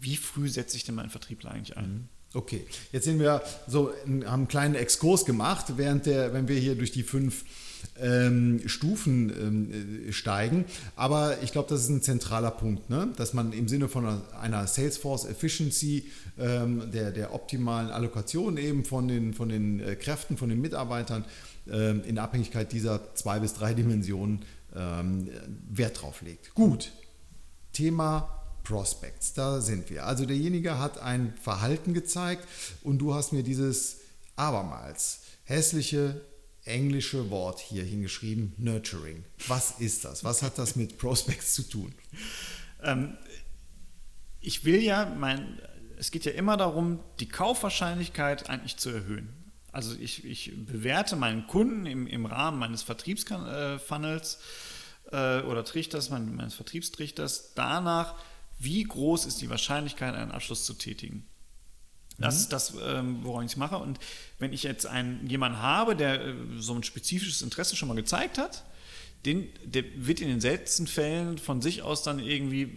wie 0.00 0.16
früh 0.16 0.48
setze 0.48 0.76
ich 0.76 0.82
denn 0.82 0.96
meinen 0.96 1.10
Vertriebler 1.10 1.52
eigentlich 1.52 1.76
ein? 1.76 1.92
Mhm. 1.92 2.08
Okay, 2.34 2.66
jetzt 2.90 3.04
sind 3.04 3.20
wir 3.20 3.40
so, 3.68 3.92
haben 4.04 4.24
einen 4.24 4.48
kleinen 4.48 4.74
Exkurs 4.74 5.24
gemacht, 5.24 5.66
während 5.76 6.06
der, 6.06 6.32
wenn 6.32 6.48
wir 6.48 6.58
hier 6.58 6.74
durch 6.74 6.90
die 6.90 7.04
fünf 7.04 7.44
ähm, 8.00 8.62
Stufen 8.66 9.30
ähm, 9.30 10.12
steigen. 10.12 10.64
Aber 10.96 11.42
ich 11.42 11.52
glaube, 11.52 11.68
das 11.68 11.82
ist 11.82 11.88
ein 11.88 12.02
zentraler 12.02 12.50
Punkt, 12.50 12.90
ne? 12.90 13.12
dass 13.16 13.34
man 13.34 13.52
im 13.52 13.68
Sinne 13.68 13.88
von 13.88 14.06
einer, 14.06 14.22
einer 14.40 14.66
Salesforce 14.66 15.26
Efficiency, 15.26 16.10
ähm, 16.38 16.90
der, 16.92 17.10
der 17.10 17.34
optimalen 17.34 17.90
Allokation 17.90 18.56
eben 18.56 18.84
von 18.84 19.08
den, 19.08 19.34
von 19.34 19.48
den 19.48 19.80
äh, 19.80 19.96
Kräften, 19.96 20.36
von 20.36 20.48
den 20.48 20.60
Mitarbeitern 20.60 21.24
ähm, 21.70 22.02
in 22.04 22.18
Abhängigkeit 22.18 22.72
dieser 22.72 23.14
zwei 23.14 23.40
bis 23.40 23.54
drei 23.54 23.74
Dimensionen 23.74 24.44
ähm, 24.74 25.28
Wert 25.68 26.02
drauf 26.02 26.22
legt. 26.22 26.54
Gut, 26.54 26.92
Thema 27.72 28.40
Prospects, 28.64 29.34
da 29.34 29.60
sind 29.60 29.90
wir. 29.90 30.06
Also 30.06 30.26
derjenige 30.26 30.78
hat 30.78 31.00
ein 31.00 31.34
Verhalten 31.40 31.94
gezeigt 31.94 32.46
und 32.82 32.98
du 32.98 33.14
hast 33.14 33.32
mir 33.32 33.42
dieses 33.42 33.98
abermals 34.36 35.20
hässliche 35.44 36.20
englische 36.70 37.30
Wort 37.30 37.60
hier 37.60 37.84
hingeschrieben, 37.84 38.54
Nurturing. 38.56 39.24
Was 39.48 39.80
ist 39.80 40.04
das? 40.04 40.24
Was 40.24 40.42
hat 40.42 40.58
das 40.58 40.76
mit 40.76 40.98
Prospects 40.98 41.54
zu 41.54 41.68
tun? 41.68 41.94
Ähm, 42.82 43.16
ich 44.40 44.64
will 44.64 44.82
ja, 44.82 45.04
mein, 45.06 45.60
es 45.98 46.10
geht 46.10 46.24
ja 46.24 46.32
immer 46.32 46.56
darum, 46.56 47.00
die 47.20 47.28
Kaufwahrscheinlichkeit 47.28 48.48
eigentlich 48.48 48.76
zu 48.76 48.90
erhöhen. 48.90 49.28
Also 49.72 49.94
ich, 49.98 50.24
ich 50.24 50.52
bewerte 50.66 51.16
meinen 51.16 51.46
Kunden 51.46 51.86
im, 51.86 52.06
im 52.06 52.26
Rahmen 52.26 52.58
meines 52.58 52.82
Vertriebsfunnels 52.82 54.38
äh, 55.12 55.40
oder 55.42 55.64
Trichters, 55.64 56.10
meines 56.10 56.54
Vertriebstrichters 56.54 57.54
danach, 57.54 58.14
wie 58.58 58.82
groß 58.82 59.26
ist 59.26 59.40
die 59.40 59.50
Wahrscheinlichkeit, 59.50 60.14
einen 60.14 60.32
Abschluss 60.32 60.64
zu 60.64 60.74
tätigen. 60.74 61.26
Das 62.20 62.34
mhm. 62.34 62.40
ist 62.40 62.52
das, 62.52 62.74
ähm, 62.86 63.18
woran 63.22 63.46
ich 63.46 63.52
es 63.52 63.56
mache. 63.56 63.78
Und 63.78 63.98
wenn 64.38 64.52
ich 64.52 64.62
jetzt 64.62 64.86
einen, 64.86 65.26
jemanden 65.26 65.58
habe, 65.58 65.96
der 65.96 66.24
äh, 66.24 66.34
so 66.58 66.74
ein 66.74 66.82
spezifisches 66.82 67.42
Interesse 67.42 67.76
schon 67.76 67.88
mal 67.88 67.94
gezeigt 67.94 68.38
hat, 68.38 68.64
den, 69.24 69.48
der 69.64 69.84
wird 69.96 70.20
in 70.20 70.28
den 70.28 70.40
seltensten 70.40 70.86
Fällen 70.86 71.38
von 71.38 71.60
sich 71.60 71.82
aus 71.82 72.02
dann 72.02 72.18
irgendwie 72.18 72.72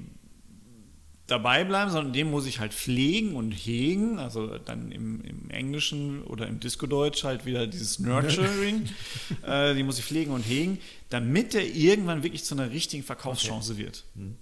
dabei 1.27 1.63
bleiben, 1.63 1.89
sondern 1.89 2.11
den 2.11 2.29
muss 2.29 2.45
ich 2.45 2.59
halt 2.59 2.73
pflegen 2.73 3.35
und 3.35 3.51
hegen. 3.51 4.19
Also 4.19 4.57
dann 4.57 4.91
im, 4.91 5.21
im 5.21 5.49
Englischen 5.49 6.21
oder 6.23 6.47
im 6.47 6.59
Disco-Deutsch 6.59 7.23
halt 7.23 7.45
wieder 7.45 7.65
dieses 7.65 7.99
Nurturing. 7.99 8.89
äh, 9.43 9.73
die 9.73 9.83
muss 9.83 9.99
ich 9.99 10.05
pflegen 10.05 10.31
und 10.31 10.41
hegen, 10.41 10.79
damit 11.09 11.55
er 11.55 11.65
irgendwann 11.65 12.23
wirklich 12.23 12.43
zu 12.43 12.55
einer 12.55 12.71
richtigen 12.71 13.03
Verkaufschance 13.03 13.73
okay. 13.73 13.83
wird. 13.83 14.03
Mhm. 14.15 14.35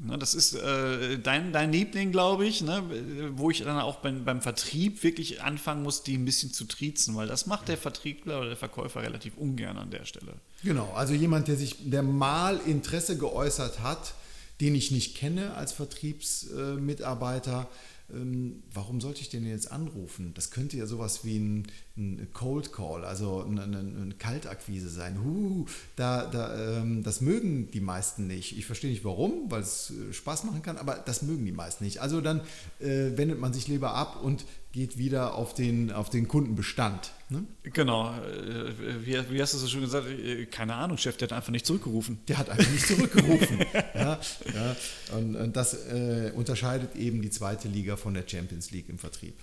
Ne, 0.00 0.16
das 0.16 0.34
ist 0.34 0.54
äh, 0.54 1.18
dein, 1.18 1.52
dein 1.52 1.72
Liebling, 1.72 2.12
glaube 2.12 2.46
ich, 2.46 2.60
ne, 2.60 2.84
wo 3.32 3.50
ich 3.50 3.64
dann 3.64 3.80
auch 3.80 3.96
beim, 3.96 4.40
Vertrieb 4.40 5.02
wirklich 5.02 5.42
anfangen 5.42 5.82
muss, 5.82 6.04
die 6.04 6.16
ein 6.16 6.24
bisschen 6.24 6.52
zu 6.52 6.66
triezen, 6.66 7.16
weil 7.16 7.26
das 7.26 7.46
macht 7.46 7.66
der 7.66 7.76
Vertriebler 7.76 8.38
oder 8.38 8.50
der 8.50 8.56
Verkäufer 8.56 9.02
relativ 9.02 9.36
ungern 9.36 9.76
an 9.76 9.90
der 9.90 10.04
Stelle. 10.04 10.34
Genau, 10.62 10.92
also 10.94 11.14
jemand, 11.14 11.48
der 11.48 11.56
sich, 11.56 11.74
der 11.80 12.04
mal 12.04 12.60
Interesse 12.64 13.18
geäußert 13.18 13.80
hat, 13.80 14.14
den 14.60 14.76
ich 14.76 14.92
nicht 14.92 15.16
kenne 15.16 15.54
als 15.54 15.72
Vertriebsmitarbeiter, 15.72 17.68
ähm, 18.12 18.62
warum 18.72 19.00
sollte 19.00 19.20
ich 19.20 19.28
den 19.28 19.46
jetzt 19.46 19.70
anrufen? 19.70 20.32
Das 20.34 20.50
könnte 20.50 20.76
ja 20.76 20.86
sowas 20.86 21.24
wie 21.24 21.38
ein, 21.38 21.66
ein 21.96 22.28
Cold 22.32 22.72
Call, 22.72 23.04
also 23.04 23.44
eine, 23.44 23.62
eine 23.62 24.14
Kaltakquise 24.18 24.88
sein. 24.88 25.22
Huh, 25.22 25.66
da, 25.96 26.26
da, 26.26 26.78
ähm, 26.78 27.02
das 27.02 27.20
mögen 27.20 27.70
die 27.70 27.80
meisten 27.80 28.26
nicht. 28.26 28.56
Ich 28.56 28.66
verstehe 28.66 28.90
nicht 28.90 29.04
warum, 29.04 29.50
weil 29.50 29.60
es 29.60 29.90
äh, 29.90 30.12
Spaß 30.12 30.44
machen 30.44 30.62
kann, 30.62 30.78
aber 30.78 30.94
das 30.94 31.22
mögen 31.22 31.44
die 31.44 31.52
meisten 31.52 31.84
nicht. 31.84 32.00
Also 32.00 32.20
dann 32.20 32.40
äh, 32.80 33.16
wendet 33.16 33.40
man 33.40 33.52
sich 33.52 33.68
lieber 33.68 33.94
ab 33.94 34.22
und 34.22 34.44
geht 34.72 34.98
wieder 34.98 35.34
auf 35.34 35.54
den, 35.54 35.90
auf 35.92 36.10
den 36.10 36.28
Kundenbestand. 36.28 37.12
Ne? 37.30 37.44
Genau. 37.62 38.14
Äh, 38.14 39.04
wie, 39.04 39.30
wie, 39.30 39.42
hast 39.42 39.54
du 39.54 39.58
so 39.58 39.66
schön 39.66 39.80
gesagt? 39.80 40.06
Äh, 40.08 40.46
keine 40.46 40.74
Ahnung, 40.74 40.98
Chef, 40.98 41.16
der 41.16 41.28
hat 41.28 41.32
einfach 41.32 41.50
nicht 41.50 41.66
zurückgerufen. 41.66 42.20
Der 42.28 42.38
hat 42.38 42.50
einfach 42.50 42.70
nicht 42.70 42.86
zurückgerufen. 42.86 43.58
ja, 43.94 44.20
ja. 44.54 44.76
Und, 45.16 45.36
und 45.36 45.56
das 45.56 45.74
äh, 45.86 46.32
unterscheidet 46.34 46.96
eben 46.96 47.22
die 47.22 47.30
zweite 47.30 47.68
Liga 47.68 47.96
von 47.96 48.14
der 48.14 48.24
Champions 48.26 48.70
League 48.70 48.88
im 48.88 48.98
Vertrieb. 48.98 49.34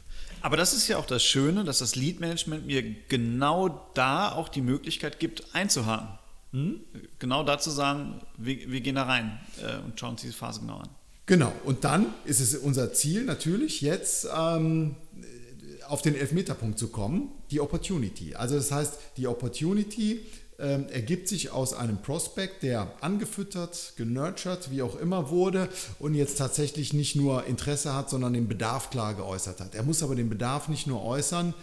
Aber 0.41 0.57
das 0.57 0.73
ist 0.73 0.87
ja 0.87 0.97
auch 0.97 1.07
das 1.07 1.23
Schöne, 1.23 1.63
dass 1.63 1.79
das 1.79 1.95
Lead-Management 1.95 2.67
mir 2.67 2.83
genau 3.07 3.89
da 3.95 4.31
auch 4.31 4.49
die 4.49 4.61
Möglichkeit 4.61 5.19
gibt, 5.19 5.55
einzuhaken. 5.55 6.19
Hm? 6.51 6.79
Genau 7.19 7.43
da 7.43 7.57
zu 7.57 7.71
sagen, 7.71 8.21
wir, 8.37 8.71
wir 8.71 8.81
gehen 8.81 8.95
da 8.95 9.03
rein 9.03 9.39
äh, 9.61 9.83
und 9.83 9.99
schauen 9.99 10.11
uns 10.11 10.21
diese 10.21 10.33
Phase 10.33 10.61
genau 10.61 10.77
an. 10.77 10.89
Genau, 11.25 11.51
und 11.63 11.83
dann 11.83 12.13
ist 12.25 12.39
es 12.39 12.55
unser 12.55 12.93
Ziel 12.93 13.23
natürlich 13.23 13.81
jetzt 13.81 14.27
ähm, 14.35 14.95
auf 15.87 16.01
den 16.01 16.15
Elfmeterpunkt 16.15 16.77
zu 16.77 16.89
kommen, 16.89 17.31
die 17.51 17.59
Opportunity. 17.59 18.35
Also 18.35 18.55
das 18.55 18.71
heißt, 18.71 18.93
die 19.17 19.27
Opportunity 19.27 20.21
ähm, 20.59 20.87
ergibt 20.89 21.27
sich 21.27 21.51
aus 21.51 21.73
einem 21.73 22.01
Prospect, 22.01 22.63
der 22.63 22.93
angefüttert, 23.01 23.93
genurtured, 23.97 24.71
wie 24.71 24.81
auch 24.81 24.99
immer 24.99 25.29
wurde 25.29 25.67
und 25.99 26.13
jetzt 26.13 26.37
tatsächlich 26.37 26.93
nicht 26.93 27.15
nur 27.15 27.45
Interesse 27.45 27.93
hat, 27.93 28.09
sondern 28.09 28.33
den 28.33 28.47
Bedarf 28.47 28.89
klar 28.89 29.15
geäußert 29.15 29.59
hat. 29.59 29.75
Er 29.75 29.83
muss 29.83 30.03
aber 30.03 30.15
den 30.15 30.29
Bedarf 30.29 30.69
nicht 30.69 30.87
nur 30.87 31.03
äußern 31.03 31.53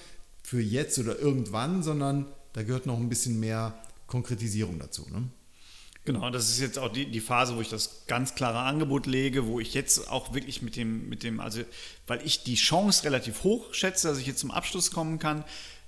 für 0.42 0.60
jetzt 0.60 0.98
oder 0.98 1.18
irgendwann, 1.18 1.82
sondern 1.82 2.26
da 2.52 2.62
gehört 2.64 2.86
noch 2.86 2.98
ein 2.98 3.08
bisschen 3.08 3.40
mehr 3.40 3.78
Konkretisierung 4.08 4.78
dazu. 4.78 5.06
Ne? 5.10 5.28
Genau, 6.04 6.30
das 6.30 6.48
ist 6.48 6.58
jetzt 6.58 6.80
auch 6.80 6.92
die, 6.92 7.06
die 7.06 7.20
Phase, 7.20 7.56
wo 7.56 7.60
ich 7.60 7.68
das 7.68 8.06
ganz 8.08 8.34
klare 8.34 8.58
Angebot 8.58 9.06
lege, 9.06 9.46
wo 9.46 9.60
ich 9.60 9.72
jetzt 9.72 10.10
auch 10.10 10.34
wirklich 10.34 10.60
mit 10.60 10.74
dem, 10.74 11.08
mit 11.08 11.22
dem, 11.22 11.38
also 11.38 11.62
weil 12.08 12.20
ich 12.26 12.42
die 12.42 12.56
Chance 12.56 13.04
relativ 13.04 13.44
hoch 13.44 13.72
schätze, 13.72 14.08
dass 14.08 14.18
ich 14.18 14.26
jetzt 14.26 14.40
zum 14.40 14.50
Abschluss 14.50 14.90
kommen 14.90 15.20
kann, 15.20 15.44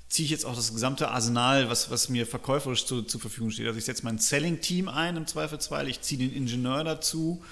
ziehe 0.09 0.25
ich 0.25 0.31
jetzt 0.31 0.47
auch 0.47 0.55
das 0.55 0.73
gesamte 0.73 1.11
Arsenal, 1.11 1.69
was, 1.69 1.91
was 1.91 2.09
mir 2.09 2.29
verkäuferisch 2.29 2.87
zu, 2.87 3.03
zur 3.03 3.21
Verfügung 3.21 3.51
steht. 3.51 3.67
Also 3.67 3.79
ich 3.79 3.85
setze 3.85 4.05
mein 4.05 4.19
Selling-Team 4.19 4.89
ein 4.89 5.17
im 5.17 5.27
Zweifelsfall, 5.27 5.89
ich 5.89 6.01
ziehe 6.03 6.21
den 6.21 6.33
Ingenieur 6.33 6.85
dazu, 6.85 7.43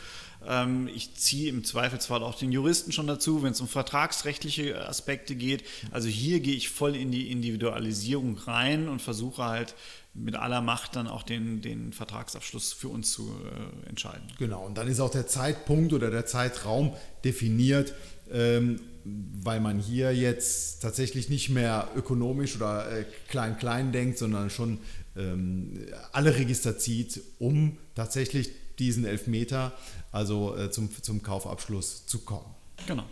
ähm, 0.47 0.89
ich 0.95 1.15
ziehe 1.17 1.49
im 1.49 1.65
Zweifelsfall 1.65 2.23
auch 2.23 2.37
den 2.37 2.53
Juristen 2.53 2.93
schon 2.93 3.09
dazu, 3.09 3.43
wenn 3.43 3.53
es 3.53 3.61
um 3.61 3.67
vertragsrechtliche 3.67 4.89
Aspekte 4.89 5.35
geht. 5.35 5.65
Also 5.91 6.07
hier 6.07 6.39
gehe 6.39 6.55
ich 6.55 6.69
voll 6.69 6.95
in 6.95 7.11
die 7.11 7.33
Individualisierung 7.33 8.39
rein 8.39 8.89
und 8.89 9.03
versuche 9.03 9.43
halt 9.43 9.75
mit 10.15 10.37
aller 10.37 10.61
Macht 10.61 10.97
dann 10.97 11.07
auch 11.07 11.23
den, 11.23 11.63
den 11.63 11.93
Vertragsabschluss 11.93 12.73
für 12.73 12.89
uns 12.89 13.13
zu 13.13 13.31
äh, 13.31 13.89
entscheiden. 13.89 14.29
Genau, 14.39 14.65
und 14.65 14.77
dann 14.77 14.89
ist 14.89 15.01
auch 15.01 15.11
der 15.11 15.27
Zeitpunkt 15.27 15.93
oder 15.93 16.11
der 16.11 16.27
Zeitraum 16.27 16.93
definiert, 17.25 17.95
ähm, 18.31 18.81
weil 19.05 19.61
man 19.61 19.79
hier 19.79 20.15
jetzt 20.15 20.81
tatsächlich 20.83 21.29
nicht 21.29 21.49
mehr 21.49 21.89
ökonomisch 21.97 22.57
oder 22.57 22.87
klein-klein 23.29 23.89
äh, 23.89 23.93
denkt, 23.93 24.19
sondern 24.19 24.51
schon 24.51 24.79
ähm, 25.17 25.87
alle 26.13 26.37
Register 26.37 26.79
zieht, 26.79 27.21
um 27.39 27.79
tatsächlich 27.95 28.51
diesen 28.79 29.05
Elfmeter, 29.05 29.73
also 30.13 30.57
äh, 30.57 30.71
zum, 30.71 30.91
zum 31.03 31.23
Kaufabschluss 31.23 32.07
zu 32.07 32.21
kommen. 32.21 32.55
Genau. 32.87 33.05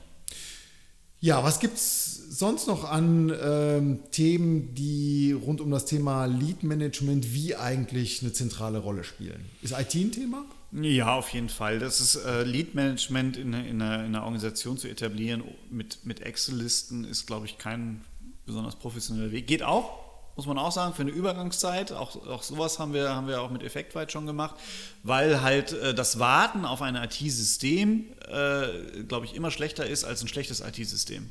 Ja, 1.21 1.45
was 1.45 1.61
gibt 1.61 1.77
es 1.77 2.17
sonst 2.31 2.67
noch 2.67 2.85
an 2.85 3.33
ähm, 3.43 3.99
Themen, 4.11 4.75
die 4.75 5.33
rund 5.33 5.61
um 5.61 5.71
das 5.71 5.85
Thema 5.85 6.25
Lead 6.25 6.63
Management 6.63 7.35
wie 7.35 7.55
eigentlich 7.55 8.23
eine 8.23 8.33
zentrale 8.33 8.79
Rolle 8.79 9.05
spielen? 9.05 9.45
Ist 9.61 9.73
IT 9.79 9.95
ein 9.95 10.13
Thema? 10.13 10.45
Ja, 10.73 11.17
auf 11.17 11.29
jeden 11.31 11.49
Fall. 11.49 11.79
Das 11.79 12.01
ist 12.01 12.15
äh, 12.17 12.45
Lead 12.45 12.75
Management 12.75 13.37
in, 13.37 13.53
in, 13.53 13.83
einer, 13.83 14.05
in, 14.05 14.15
einer, 14.15 14.23
Organisation 14.23 14.79
zu 14.79 14.89
etablieren 14.89 15.43
mit, 15.71 16.07
mit 16.07 16.21
Excel-Listen 16.21 17.05
ist, 17.05 17.27
glaube 17.27 17.47
ich, 17.47 17.59
kein 17.59 18.03
besonders 18.47 18.77
professioneller 18.77 19.33
Weg. 19.33 19.47
Geht 19.47 19.63
auch, 19.63 19.99
muss 20.37 20.47
man 20.47 20.59
auch 20.59 20.73
sagen, 20.73 20.95
für 20.95 21.03
eine 21.03 21.11
Übergangszeit. 21.11 21.93
Auch, 21.93 22.27
auch 22.27 22.43
sowas 22.43 22.79
haben 22.79 22.95
wir, 22.95 23.11
haben 23.11 23.29
wir 23.29 23.43
auch 23.43 23.51
mit 23.51 23.63
Effektweit 23.63 24.13
schon 24.13 24.27
gemacht, 24.27 24.57
weil 25.03 25.43
halt 25.43 25.73
äh, 25.73 25.95
das 25.95 26.19
Warten 26.19 26.65
auf 26.65 26.83
ein 26.83 26.97
IT-System, 26.97 28.07
äh, 28.29 29.03
glaube 29.09 29.27
ich, 29.27 29.35
immer 29.35 29.51
schlechter 29.51 29.87
ist 29.87 30.05
als 30.05 30.23
ein 30.23 30.29
schlechtes 30.29 30.61
IT-System. 30.61 31.31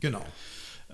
Genau. 0.00 0.24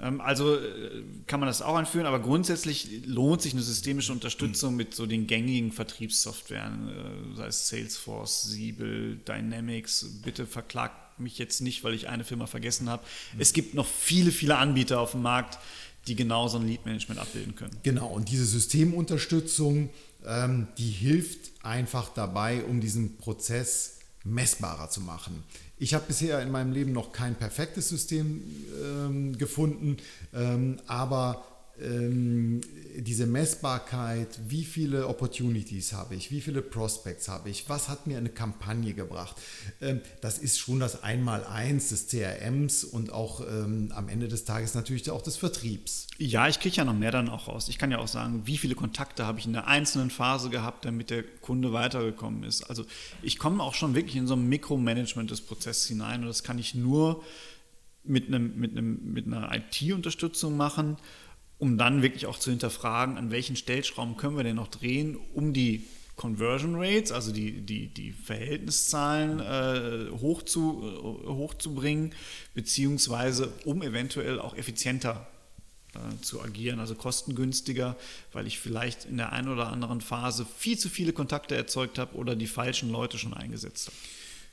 Ähm, 0.02 0.20
also 0.20 0.56
äh, 0.56 1.02
kann 1.26 1.40
man 1.40 1.46
das 1.48 1.62
auch 1.62 1.76
anführen, 1.76 2.06
aber 2.06 2.20
grundsätzlich 2.20 3.06
lohnt 3.06 3.42
sich 3.42 3.52
eine 3.52 3.62
systemische 3.62 4.12
Unterstützung 4.12 4.72
mhm. 4.72 4.76
mit 4.76 4.94
so 4.94 5.06
den 5.06 5.26
gängigen 5.26 5.72
Vertriebssoftwaren, 5.72 6.88
äh, 6.88 7.36
sei 7.36 7.46
es 7.46 7.68
Salesforce, 7.68 8.42
Siebel, 8.42 9.16
Dynamics. 9.26 10.20
Bitte 10.22 10.46
verklagt 10.46 11.18
mich 11.18 11.38
jetzt 11.38 11.60
nicht, 11.60 11.82
weil 11.82 11.94
ich 11.94 12.08
eine 12.08 12.24
Firma 12.24 12.46
vergessen 12.46 12.90
habe. 12.90 13.02
Mhm. 13.34 13.40
Es 13.40 13.52
gibt 13.52 13.74
noch 13.74 13.86
viele, 13.86 14.32
viele 14.32 14.56
Anbieter 14.58 15.00
auf 15.00 15.12
dem 15.12 15.22
Markt, 15.22 15.58
die 16.06 16.16
genau 16.16 16.48
so 16.48 16.58
ein 16.58 16.66
Lead-Management 16.66 17.20
abbilden 17.20 17.54
können. 17.54 17.76
Genau, 17.82 18.08
und 18.08 18.30
diese 18.30 18.46
Systemunterstützung, 18.46 19.90
ähm, 20.26 20.68
die 20.78 20.90
hilft 20.90 21.50
einfach 21.62 22.10
dabei, 22.10 22.62
um 22.64 22.80
diesen 22.80 23.16
Prozess 23.16 23.98
messbarer 24.24 24.90
zu 24.90 25.00
machen. 25.00 25.42
Ich 25.78 25.94
habe 25.94 26.04
bisher 26.08 26.40
in 26.40 26.50
meinem 26.50 26.72
Leben 26.72 26.92
noch 26.92 27.12
kein 27.12 27.34
perfektes 27.34 27.88
System 27.88 28.42
ähm, 28.82 29.36
gefunden, 29.36 29.98
ähm, 30.34 30.78
aber 30.86 31.44
ähm, 31.80 32.60
diese 32.96 33.26
Messbarkeit, 33.26 34.38
wie 34.48 34.64
viele 34.64 35.08
Opportunities 35.08 35.92
habe 35.92 36.14
ich, 36.14 36.30
wie 36.30 36.40
viele 36.40 36.62
Prospects 36.62 37.28
habe 37.28 37.50
ich, 37.50 37.68
was 37.68 37.88
hat 37.88 38.06
mir 38.06 38.18
eine 38.18 38.30
Kampagne 38.30 38.94
gebracht, 38.94 39.36
ähm, 39.80 40.00
das 40.20 40.38
ist 40.38 40.58
schon 40.58 40.80
das 40.80 41.02
Einmaleins 41.02 41.90
des 41.90 42.08
CRMs 42.08 42.84
und 42.84 43.12
auch 43.12 43.40
ähm, 43.40 43.92
am 43.94 44.08
Ende 44.08 44.28
des 44.28 44.44
Tages 44.44 44.74
natürlich 44.74 45.10
auch 45.10 45.22
des 45.22 45.36
Vertriebs. 45.36 46.06
Ja, 46.18 46.48
ich 46.48 46.60
kriege 46.60 46.76
ja 46.76 46.84
noch 46.84 46.94
mehr 46.94 47.10
dann 47.10 47.28
auch 47.28 47.48
raus. 47.48 47.68
Ich 47.68 47.78
kann 47.78 47.90
ja 47.90 47.98
auch 47.98 48.08
sagen, 48.08 48.42
wie 48.46 48.56
viele 48.56 48.74
Kontakte 48.74 49.26
habe 49.26 49.38
ich 49.38 49.46
in 49.46 49.52
der 49.52 49.66
einzelnen 49.66 50.10
Phase 50.10 50.48
gehabt, 50.48 50.84
damit 50.84 51.10
der 51.10 51.22
Kunde 51.22 51.72
weitergekommen 51.72 52.42
ist. 52.42 52.64
Also 52.64 52.84
ich 53.22 53.38
komme 53.38 53.62
auch 53.62 53.74
schon 53.74 53.94
wirklich 53.94 54.16
in 54.16 54.26
so 54.26 54.34
ein 54.34 54.48
Mikromanagement 54.48 55.30
des 55.30 55.42
Prozesses 55.42 55.86
hinein 55.86 56.22
und 56.22 56.28
das 56.28 56.42
kann 56.42 56.58
ich 56.58 56.74
nur 56.74 57.22
mit, 58.04 58.28
einem, 58.28 58.58
mit, 58.58 58.72
einem, 58.72 59.12
mit 59.12 59.26
einer 59.26 59.50
IT-Unterstützung 59.54 60.56
machen 60.56 60.96
um 61.58 61.78
dann 61.78 62.02
wirklich 62.02 62.26
auch 62.26 62.38
zu 62.38 62.50
hinterfragen, 62.50 63.16
an 63.16 63.30
welchen 63.30 63.56
Stellschrauben 63.56 64.16
können 64.16 64.36
wir 64.36 64.44
denn 64.44 64.56
noch 64.56 64.68
drehen, 64.68 65.18
um 65.34 65.52
die 65.52 65.84
Conversion 66.16 66.76
Rates, 66.76 67.12
also 67.12 67.30
die, 67.30 67.60
die, 67.60 67.88
die 67.88 68.12
Verhältniszahlen 68.12 69.40
äh, 69.40 70.10
hoch 70.18 70.42
zu, 70.42 70.82
äh, 70.82 71.28
hochzubringen, 71.28 72.14
beziehungsweise 72.54 73.52
um 73.64 73.82
eventuell 73.82 74.40
auch 74.40 74.56
effizienter 74.56 75.26
äh, 75.94 76.22
zu 76.22 76.42
agieren, 76.42 76.80
also 76.80 76.94
kostengünstiger, 76.94 77.96
weil 78.32 78.46
ich 78.46 78.58
vielleicht 78.58 79.04
in 79.04 79.18
der 79.18 79.32
einen 79.32 79.48
oder 79.48 79.68
anderen 79.68 80.00
Phase 80.00 80.46
viel 80.58 80.78
zu 80.78 80.88
viele 80.88 81.12
Kontakte 81.12 81.54
erzeugt 81.54 81.98
habe 81.98 82.16
oder 82.16 82.34
die 82.34 82.46
falschen 82.46 82.90
Leute 82.90 83.18
schon 83.18 83.34
eingesetzt 83.34 83.88
habe. 83.88 83.96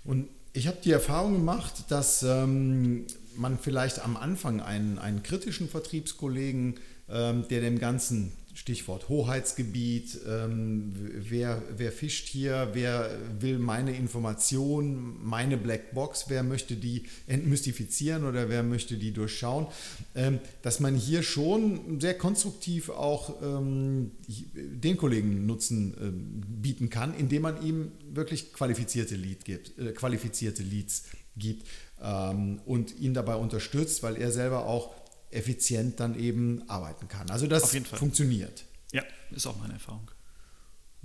Und 0.04 0.28
ich 0.52 0.68
habe 0.68 0.78
die 0.84 0.92
Erfahrung 0.92 1.34
gemacht, 1.34 1.86
dass 1.88 2.24
ähm, 2.24 3.08
man 3.36 3.58
vielleicht 3.58 4.00
am 4.00 4.18
Anfang 4.18 4.62
einen, 4.62 5.00
einen 5.00 5.24
kritischen 5.24 5.70
Vertriebskollegen 5.70 6.76
ähm, 7.10 7.46
der 7.50 7.62
dem 7.62 7.80
Ganzen 7.80 8.32
Stichwort 8.54 9.10
Hoheitsgebiet, 9.10 10.20
ähm, 10.30 10.94
wer, 10.96 11.62
wer 11.76 11.92
fischt 11.92 12.28
hier, 12.28 12.70
wer 12.74 13.10
will 13.40 13.58
meine 13.58 13.96
Information, 13.96 15.18
meine 15.24 15.58
Blackbox, 15.58 16.26
wer 16.28 16.44
möchte 16.44 16.76
die 16.76 17.04
entmystifizieren 17.26 18.26
oder 18.26 18.50
wer 18.50 18.62
möchte 18.62 18.98
die 18.98 19.12
durchschauen, 19.12 19.68
ähm, 20.14 20.40
dass 20.62 20.80
man 20.80 20.96
hier 20.96 21.24
schon 21.24 22.00
sehr 22.00 22.16
konstruktiv 22.16 22.90
auch 22.90 23.42
ähm, 23.42 24.12
den 24.56 24.98
Kollegen 24.98 25.48
Nutzen 25.48 25.96
ähm, 26.00 26.42
bieten 26.62 26.92
kann, 26.92 27.16
indem 27.16 27.42
man 27.42 27.64
ihm 27.66 27.92
wirklich 28.14 28.54
qualifizierte, 28.54 29.16
Lead 29.16 29.46
gibt, 29.46 29.78
äh, 29.80 29.94
qualifizierte 29.94 30.62
Leads 30.62 31.06
gibt 31.36 31.68
ähm, 32.02 32.62
und 32.66 33.00
ihn 33.00 33.16
dabei 33.16 33.36
unterstützt, 33.36 34.04
weil 34.04 34.16
er 34.18 34.32
selber 34.32 34.68
auch 34.68 34.94
effizient 35.34 36.00
dann 36.00 36.18
eben 36.18 36.64
arbeiten 36.68 37.08
kann. 37.08 37.30
Also 37.30 37.48
das 37.48 37.76
funktioniert. 37.94 38.64
Ja, 38.92 39.04
ist 39.32 39.48
auch 39.48 39.58
meine 39.60 39.74
Erfahrung. 39.74 40.10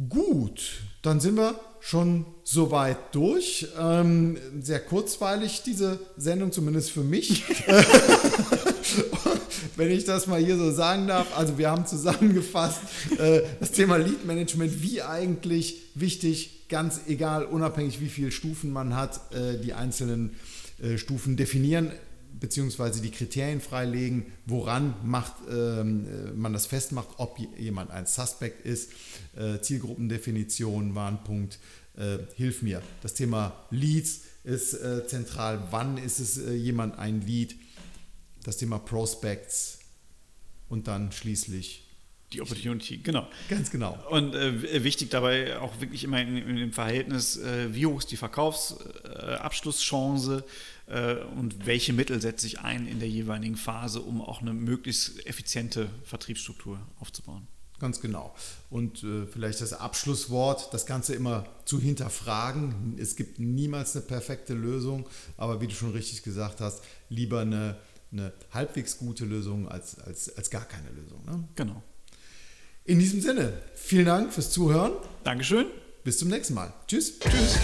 Gut, 0.08 0.82
dann 1.02 1.18
sind 1.18 1.36
wir 1.36 1.58
schon 1.80 2.24
soweit 2.44 3.12
durch. 3.14 3.66
Ähm, 3.78 4.38
sehr 4.60 4.78
kurzweilig 4.78 5.62
diese 5.66 5.98
Sendung, 6.16 6.52
zumindest 6.52 6.92
für 6.92 7.02
mich. 7.02 7.42
Wenn 9.76 9.90
ich 9.90 10.04
das 10.04 10.28
mal 10.28 10.40
hier 10.40 10.56
so 10.56 10.70
sagen 10.70 11.08
darf. 11.08 11.36
Also 11.36 11.58
wir 11.58 11.68
haben 11.70 11.84
zusammengefasst 11.84 12.78
äh, 13.18 13.42
das 13.58 13.72
Thema 13.72 13.96
Lead 13.96 14.24
Management, 14.24 14.82
wie 14.82 15.02
eigentlich 15.02 15.82
wichtig, 15.96 16.68
ganz 16.68 17.00
egal, 17.08 17.44
unabhängig 17.44 18.00
wie 18.00 18.08
viele 18.08 18.30
Stufen 18.30 18.70
man 18.72 18.94
hat, 18.94 19.20
äh, 19.34 19.58
die 19.58 19.72
einzelnen 19.72 20.36
äh, 20.80 20.96
Stufen 20.96 21.36
definieren 21.36 21.90
beziehungsweise 22.40 23.00
die 23.00 23.10
Kriterien 23.10 23.60
freilegen, 23.60 24.26
woran 24.46 24.94
macht, 25.04 25.34
ähm, 25.50 26.06
äh, 26.06 26.32
man 26.32 26.52
das 26.52 26.66
festmacht, 26.66 27.08
ob 27.18 27.38
jemand 27.58 27.90
ein 27.90 28.06
Suspect 28.06 28.64
ist. 28.64 28.90
Äh, 29.36 29.60
Zielgruppendefinition 29.60 30.94
war. 30.94 31.24
Äh, 31.96 32.18
hilf 32.36 32.62
mir. 32.62 32.82
Das 33.02 33.14
Thema 33.14 33.64
Leads 33.70 34.20
ist 34.44 34.74
äh, 34.74 35.06
zentral. 35.06 35.68
Wann 35.70 35.98
ist 35.98 36.20
es 36.20 36.38
äh, 36.38 36.52
jemand 36.52 36.98
ein 36.98 37.22
Lead? 37.22 37.56
Das 38.44 38.56
Thema 38.56 38.78
Prospects 38.78 39.80
und 40.68 40.86
dann 40.86 41.12
schließlich 41.12 41.87
die 42.32 42.40
Opportunity, 42.42 42.98
genau. 42.98 43.26
Ganz 43.48 43.70
genau. 43.70 43.98
Und 44.10 44.34
äh, 44.34 44.84
wichtig 44.84 45.08
dabei 45.10 45.58
auch 45.58 45.80
wirklich 45.80 46.04
immer 46.04 46.20
in, 46.20 46.36
in 46.36 46.56
dem 46.56 46.72
Verhältnis, 46.72 47.38
äh, 47.38 47.74
wie 47.74 47.86
hoch 47.86 48.00
ist 48.00 48.10
die 48.10 48.16
Verkaufsabschlusschance 48.16 50.44
äh, 50.88 51.14
und 51.36 51.64
welche 51.66 51.94
Mittel 51.94 52.20
setze 52.20 52.46
ich 52.46 52.60
ein 52.60 52.86
in 52.86 53.00
der 53.00 53.08
jeweiligen 53.08 53.56
Phase, 53.56 54.00
um 54.00 54.20
auch 54.20 54.42
eine 54.42 54.52
möglichst 54.52 55.26
effiziente 55.26 55.88
Vertriebsstruktur 56.04 56.78
aufzubauen. 57.00 57.48
Ganz 57.78 58.00
genau. 58.00 58.34
Und 58.70 59.04
äh, 59.04 59.26
vielleicht 59.26 59.60
das 59.60 59.72
Abschlusswort, 59.72 60.74
das 60.74 60.84
Ganze 60.84 61.14
immer 61.14 61.46
zu 61.64 61.80
hinterfragen. 61.80 62.96
Es 62.98 63.14
gibt 63.14 63.38
niemals 63.38 63.94
eine 63.94 64.04
perfekte 64.04 64.54
Lösung, 64.54 65.08
aber 65.36 65.60
wie 65.60 65.68
du 65.68 65.74
schon 65.74 65.92
richtig 65.92 66.24
gesagt 66.24 66.60
hast, 66.60 66.82
lieber 67.08 67.40
eine, 67.40 67.76
eine 68.10 68.32
halbwegs 68.52 68.98
gute 68.98 69.24
Lösung 69.24 69.68
als, 69.68 69.96
als, 70.00 70.36
als 70.36 70.50
gar 70.50 70.64
keine 70.64 70.90
Lösung. 70.90 71.24
Ne? 71.24 71.44
Genau. 71.54 71.80
In 72.88 72.98
diesem 72.98 73.20
Sinne, 73.20 73.52
vielen 73.74 74.06
Dank 74.06 74.32
fürs 74.32 74.50
Zuhören. 74.50 74.92
Dankeschön. 75.22 75.66
Bis 76.04 76.16
zum 76.16 76.28
nächsten 76.28 76.54
Mal. 76.54 76.72
Tschüss. 76.86 77.18
Tschüss. 77.20 77.58